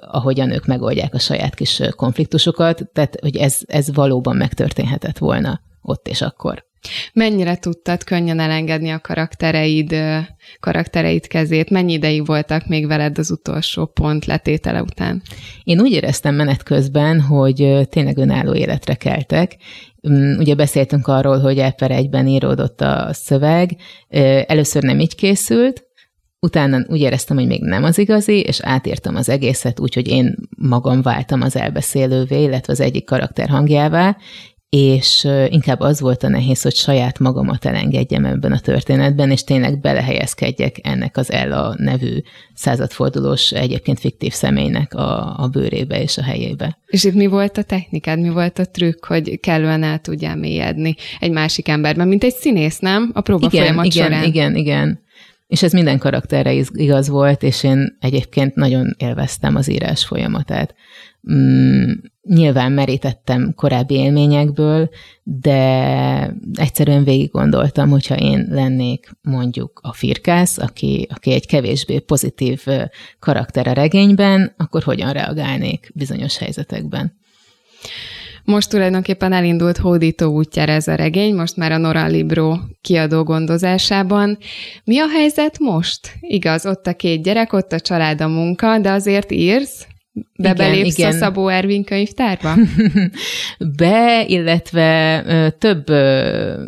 ahogy 0.01 0.41
a 0.41 0.45
nők 0.45 0.67
megoldják 0.67 1.14
a 1.14 1.19
saját 1.19 1.55
kis 1.55 1.83
konfliktusokat, 1.97 2.88
tehát 2.93 3.21
hogy 3.21 3.37
ez, 3.37 3.59
ez 3.67 3.95
valóban 3.95 4.37
megtörténhetett 4.37 5.19
volna 5.19 5.61
ott 5.83 6.09
és 6.09 6.23
akkor. 6.23 6.67
Mennyire 7.12 7.57
tudtad 7.57 8.05
könnyen 8.05 8.41
elengedni 8.41 8.91
a 8.91 9.01
karaktereid, 9.01 9.95
karaktereid 10.61 11.27
kezét? 11.27 11.71
Mennyi 11.71 11.93
ideig 11.93 12.27
voltak 12.27 12.67
még 12.67 12.87
veled 12.87 13.19
az 13.19 13.31
utolsó 13.31 13.87
pont 13.87 14.25
letétele 14.25 14.83
után? 14.83 15.23
Én 15.64 15.81
úgy 15.81 15.93
éreztem 15.93 16.35
menet 16.35 16.62
közben, 16.62 17.21
hogy 17.21 17.88
tényleg 17.88 18.19
önálló 18.19 18.55
életre 18.55 18.95
keltek. 18.95 19.57
Mm, 20.09 20.38
ugye 20.38 20.55
beszéltünk 20.55 21.07
arról, 21.07 21.38
hogy 21.38 21.59
elper 21.59 21.91
egyben 21.91 22.27
íródott 22.27 22.81
a 22.81 23.09
szöveg. 23.12 23.77
Először 24.47 24.83
nem 24.83 25.01
így 25.01 25.14
készült, 25.14 25.88
Utána 26.40 26.85
úgy 26.88 27.01
éreztem, 27.01 27.37
hogy 27.37 27.46
még 27.46 27.62
nem 27.62 27.85
az 27.85 27.98
igazi, 27.98 28.40
és 28.40 28.61
átírtam 28.61 29.16
az 29.16 29.29
egészet 29.29 29.81
úgy, 29.81 29.94
hogy 29.94 30.09
én 30.09 30.35
magam 30.57 31.03
váltam 31.03 31.40
az 31.40 31.57
elbeszélővé, 31.57 32.42
illetve 32.42 32.72
az 32.72 32.81
egyik 32.81 33.05
karakter 33.05 33.48
hangjává, 33.48 34.16
és 34.70 35.29
inkább 35.48 35.81
az 35.81 36.01
volt 36.01 36.22
a 36.22 36.29
nehéz, 36.29 36.62
hogy 36.62 36.74
saját 36.74 37.18
magamat 37.18 37.64
elengedjem 37.64 38.24
ebben 38.24 38.53
a 38.53 38.59
történetben, 38.59 39.31
és 39.31 39.44
tényleg 39.44 39.81
belehelyezkedjek 39.81 40.77
ennek 40.83 41.16
az 41.16 41.33
Ella 41.33 41.74
nevű 41.79 42.18
századfordulós, 42.55 43.53
egyébként 43.53 44.01
fiktív 44.01 44.33
személynek 44.33 44.94
a, 44.94 45.38
a 45.42 45.48
bőrébe 45.48 46.03
és 46.03 46.18
a 46.18 46.22
helyébe. 46.22 46.79
És 46.87 47.05
itt 47.05 47.14
mi 47.14 47.27
volt 47.27 47.59
a 47.59 47.62
technikád, 47.62 48.20
mi 48.20 48.29
volt 48.29 48.59
a 48.59 48.64
trükk, 48.64 49.07
hogy 49.07 49.40
kellően 49.40 49.83
el 49.83 49.98
tudjál 49.98 50.37
mélyedni 50.37 50.94
egy 51.18 51.31
másik 51.31 51.68
emberben, 51.68 52.09
mint 52.09 52.24
egy 52.24 52.35
színész, 52.35 52.79
nem? 52.79 53.11
A 53.14 53.20
próba 53.20 53.46
igen, 53.46 53.61
folyamat 53.61 53.85
igen, 53.85 54.05
során. 54.07 54.24
Igen, 54.24 54.57
igen, 54.57 55.07
és 55.49 55.63
ez 55.63 55.73
minden 55.73 55.99
karakterre 55.99 56.53
igaz 56.73 57.09
volt, 57.09 57.43
és 57.43 57.63
én 57.63 57.97
egyébként 58.01 58.55
nagyon 58.55 58.95
élveztem 58.99 59.57
az 59.57 59.71
írás 59.71 60.05
folyamatát. 60.05 60.75
Mm, 61.33 61.93
nyilván 62.23 62.73
merítettem 62.73 63.53
korábbi 63.57 63.95
élményekből, 63.95 64.89
de 65.23 65.61
egyszerűen 66.55 67.05
végig 67.05 67.31
gondoltam, 67.31 67.89
hogyha 67.89 68.17
én 68.17 68.47
lennék 68.51 69.11
mondjuk 69.23 69.81
a 69.83 69.93
firkász, 69.93 70.59
aki, 70.59 71.07
aki 71.15 71.33
egy 71.33 71.47
kevésbé 71.47 71.99
pozitív 71.99 72.67
karakter 73.19 73.69
a 73.69 73.73
regényben, 73.73 74.55
akkor 74.57 74.83
hogyan 74.83 75.13
reagálnék 75.13 75.91
bizonyos 75.95 76.39
helyzetekben. 76.39 77.17
Most 78.49 78.71
tulajdonképpen 78.71 79.33
elindult 79.33 79.77
hódító 79.77 80.33
útjára 80.33 80.73
ez 80.73 80.89
a 80.89 80.95
regény, 80.95 81.35
most 81.35 81.57
már 81.57 81.73
a 81.73 81.77
Nora 81.77 82.07
Libro 82.07 82.57
kiadó 82.81 83.23
gondozásában. 83.23 84.39
Mi 84.85 84.99
a 84.99 85.09
helyzet 85.09 85.59
most? 85.59 86.13
Igaz, 86.21 86.67
ott 86.67 86.87
a 86.87 86.93
két 86.93 87.23
gyerek, 87.23 87.53
ott 87.53 87.73
a 87.73 87.81
család, 87.81 88.21
a 88.21 88.29
munka, 88.29 88.79
de 88.79 88.91
azért 88.91 89.31
írsz? 89.31 89.87
Bebelépsz 90.39 90.99
igen, 90.99 91.11
igen. 91.11 91.23
a 91.23 91.25
Szabó 91.25 91.49
Ervin 91.49 91.85
könyvtárba? 91.85 92.55
Be, 93.79 94.25
illetve 94.27 95.23
ö, 95.27 95.51
több 95.51 95.89
ö, 95.89 96.65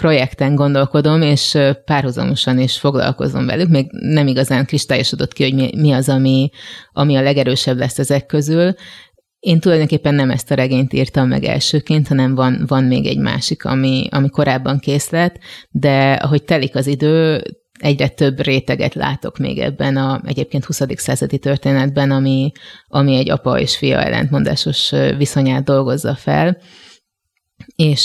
projekten 0.00 0.54
gondolkodom, 0.54 1.22
és 1.22 1.58
párhuzamosan 1.84 2.58
is 2.58 2.78
foglalkozom 2.78 3.46
velük. 3.46 3.68
Még 3.68 3.86
nem 3.90 4.26
igazán 4.26 4.66
kristályosodott 4.66 5.32
ki, 5.32 5.42
hogy 5.42 5.54
mi, 5.54 5.70
mi 5.76 5.92
az, 5.92 6.08
ami, 6.08 6.50
ami 6.92 7.16
a 7.16 7.22
legerősebb 7.22 7.78
lesz 7.78 7.98
ezek 7.98 8.26
közül. 8.26 8.74
Én 9.44 9.60
tulajdonképpen 9.60 10.14
nem 10.14 10.30
ezt 10.30 10.50
a 10.50 10.54
regényt 10.54 10.92
írtam 10.92 11.28
meg 11.28 11.44
elsőként, 11.44 12.08
hanem 12.08 12.34
van, 12.34 12.64
van 12.66 12.84
még 12.84 13.06
egy 13.06 13.18
másik, 13.18 13.64
ami, 13.64 14.06
ami 14.10 14.28
korábban 14.28 14.78
kész 14.78 15.10
lett, 15.10 15.38
de 15.70 16.12
ahogy 16.12 16.44
telik 16.44 16.76
az 16.76 16.86
idő, 16.86 17.42
egyre 17.78 18.08
több 18.08 18.40
réteget 18.40 18.94
látok 18.94 19.38
még 19.38 19.58
ebben 19.58 19.96
a 19.96 20.20
egyébként 20.26 20.64
20. 20.64 20.80
századi 20.94 21.38
történetben, 21.38 22.10
ami, 22.10 22.52
ami 22.88 23.16
egy 23.16 23.30
apa 23.30 23.58
és 23.58 23.76
fia 23.76 24.02
ellentmondásos 24.02 24.92
viszonyát 25.16 25.64
dolgozza 25.64 26.14
fel, 26.14 26.58
és 27.76 28.00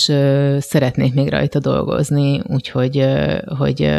szeretnék 0.60 1.13
még 1.13 1.30
rajta 1.30 1.60
dolgozni, 1.60 2.41
úgyhogy 2.47 3.06
hogy 3.58 3.91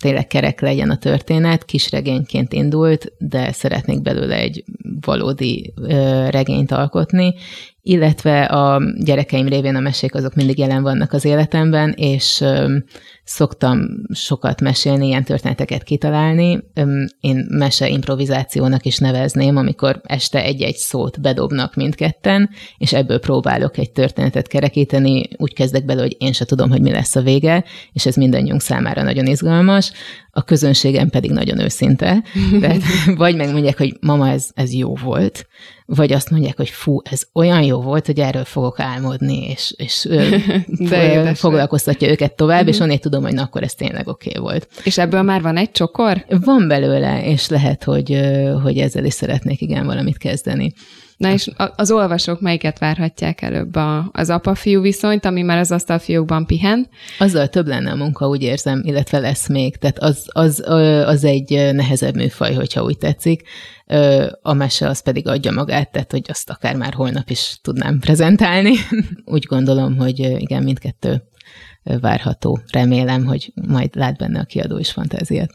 tényleg 0.00 0.26
kerek 0.26 0.60
legyen 0.60 0.90
a 0.90 0.98
történet, 0.98 1.64
kis 1.64 1.90
regényként 1.90 2.52
indult, 2.52 3.12
de 3.18 3.52
szeretnék 3.52 4.02
belőle 4.02 4.36
egy 4.36 4.64
valódi 5.00 5.74
regényt 6.30 6.72
alkotni, 6.72 7.34
illetve 7.82 8.44
a 8.44 8.82
gyerekeim 9.04 9.48
révén 9.48 9.76
a 9.76 9.80
mesék 9.80 10.14
azok 10.14 10.34
mindig 10.34 10.58
jelen 10.58 10.82
vannak 10.82 11.12
az 11.12 11.24
életemben, 11.24 11.94
és 11.96 12.44
szoktam 13.24 13.78
sokat 14.12 14.60
mesélni, 14.60 15.06
ilyen 15.06 15.24
történeteket 15.24 15.82
kitalálni. 15.82 16.58
Én 17.20 17.46
mese 17.48 17.88
improvizációnak 17.88 18.84
is 18.84 18.98
nevezném, 18.98 19.56
amikor 19.56 20.00
este 20.04 20.42
egy-egy 20.42 20.76
szót 20.76 21.20
bedobnak 21.20 21.74
mindketten, 21.74 22.50
és 22.78 22.92
ebből 22.92 23.18
próbálok 23.18 23.78
egy 23.78 23.90
történetet 23.90 24.48
kerekíteni, 24.48 25.22
úgy 25.36 25.52
kezdek 25.52 25.84
bele, 25.84 26.00
hogy 26.00 26.16
én 26.18 26.32
se 26.32 26.44
tudom, 26.44 26.70
hogy 26.70 26.80
mi 26.80 26.90
lesz 26.90 27.16
a 27.16 27.22
vége, 27.22 27.64
és 27.92 28.06
ez 28.06 28.14
mindannyiunk 28.14 28.60
számára 28.60 29.02
nagyon 29.02 29.26
izgalmas, 29.26 29.92
a 30.36 30.42
közönségem 30.42 31.08
pedig 31.08 31.30
nagyon 31.30 31.58
őszinte. 31.58 32.22
Tehát 32.60 32.82
vagy 33.16 33.36
megmondják, 33.36 33.78
hogy 33.78 33.96
mama, 34.00 34.28
ez, 34.28 34.50
ez 34.54 34.72
jó 34.72 34.94
volt, 34.94 35.46
vagy 35.86 36.12
azt 36.12 36.30
mondják, 36.30 36.56
hogy 36.56 36.68
fú, 36.68 37.00
ez 37.10 37.22
olyan 37.32 37.62
jó 37.62 37.80
volt, 37.80 38.06
hogy 38.06 38.20
erről 38.20 38.44
fogok 38.44 38.80
álmodni, 38.80 39.48
és, 39.48 39.74
és 39.76 40.08
De 40.88 41.34
foglalkoztatja 41.34 42.10
őket 42.10 42.36
tovább, 42.36 42.60
uh-huh. 42.60 42.74
és 42.74 42.80
onnét 42.80 43.00
tudom, 43.00 43.22
hogy 43.22 43.34
na, 43.34 43.42
akkor 43.42 43.62
ez 43.62 43.74
tényleg 43.74 44.08
oké 44.08 44.28
okay 44.28 44.42
volt. 44.42 44.68
És 44.84 44.98
ebből 44.98 45.22
már 45.22 45.42
van 45.42 45.56
egy 45.56 45.70
csokor? 45.70 46.24
Van 46.28 46.68
belőle, 46.68 47.24
és 47.24 47.48
lehet, 47.48 47.84
hogy, 47.84 48.20
hogy 48.62 48.78
ezzel 48.78 49.04
is 49.04 49.12
szeretnék 49.12 49.60
igen 49.60 49.86
valamit 49.86 50.18
kezdeni. 50.18 50.72
Na 51.16 51.32
és 51.32 51.50
az 51.76 51.90
olvasók 51.90 52.40
melyiket 52.40 52.78
várhatják 52.78 53.42
előbb? 53.42 53.74
A, 53.74 54.08
az 54.12 54.30
apa-fiú 54.30 54.80
viszonyt, 54.80 55.24
ami 55.24 55.42
már 55.42 55.58
az 55.58 55.72
asztalfiókban 55.72 56.46
pihen? 56.46 56.88
Azzal 57.18 57.48
több 57.48 57.66
lenne 57.66 57.90
a 57.90 57.96
munka, 57.96 58.28
úgy 58.28 58.42
érzem, 58.42 58.82
illetve 58.84 59.18
lesz 59.18 59.48
még. 59.48 59.76
Tehát 59.76 59.98
az, 59.98 60.24
az, 60.26 60.64
az 61.06 61.24
egy 61.24 61.70
nehezebb 61.72 62.14
műfaj, 62.14 62.54
hogyha 62.54 62.82
úgy 62.82 62.98
tetszik. 62.98 63.42
A 64.42 64.52
mese 64.52 64.88
az 64.88 65.02
pedig 65.02 65.26
adja 65.26 65.52
magát, 65.52 65.90
tehát 65.92 66.10
hogy 66.10 66.24
azt 66.28 66.50
akár 66.50 66.76
már 66.76 66.94
holnap 66.94 67.30
is 67.30 67.58
tudnám 67.62 67.98
prezentálni. 67.98 68.72
úgy 69.24 69.44
gondolom, 69.44 69.96
hogy 69.96 70.18
igen, 70.18 70.62
mindkettő 70.62 71.22
várható. 72.00 72.58
Remélem, 72.72 73.24
hogy 73.24 73.52
majd 73.68 73.94
lát 73.94 74.16
benne 74.16 74.40
a 74.40 74.44
kiadó 74.44 74.78
is 74.78 74.90
fantáziát. 74.90 75.50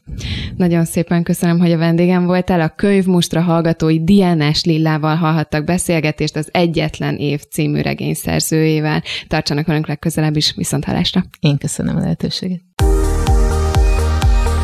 Nagyon 0.57 0.85
szépen 0.85 1.23
köszönöm, 1.23 1.59
hogy 1.59 1.71
a 1.71 1.77
vendégem 1.77 2.25
voltál. 2.25 2.61
A 2.61 2.73
könyv 2.75 3.05
mustra 3.05 3.41
hallgatói 3.41 4.03
Diánás 4.03 4.63
Lillával 4.63 5.15
hallhattak 5.15 5.63
beszélgetést 5.63 6.35
az 6.35 6.49
Egyetlen 6.51 7.15
év 7.15 7.41
című 7.41 7.81
regény 7.81 8.13
szerzőjével. 8.13 9.03
Tartsanak 9.27 9.65
velünk 9.65 9.87
legközelebb 9.87 10.35
is, 10.35 10.53
viszont 10.55 10.85
hallásra. 10.85 11.23
Én 11.39 11.57
köszönöm 11.57 11.95
a 11.95 11.99
lehetőséget. 11.99 12.70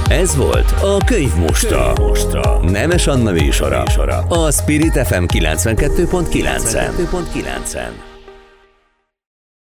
Ez 0.10 0.36
volt 0.36 0.72
a 0.82 0.98
Könyv 1.06 1.36
Mostra. 1.36 1.94
Mostra. 2.00 2.60
Nemes 2.70 3.08
Anna 3.08 3.32
műsora. 3.32 3.84
A 4.28 4.52
Spirit 4.52 5.08
FM 5.08 5.24
92.9. 5.24 5.78
92.9. 6.28 8.07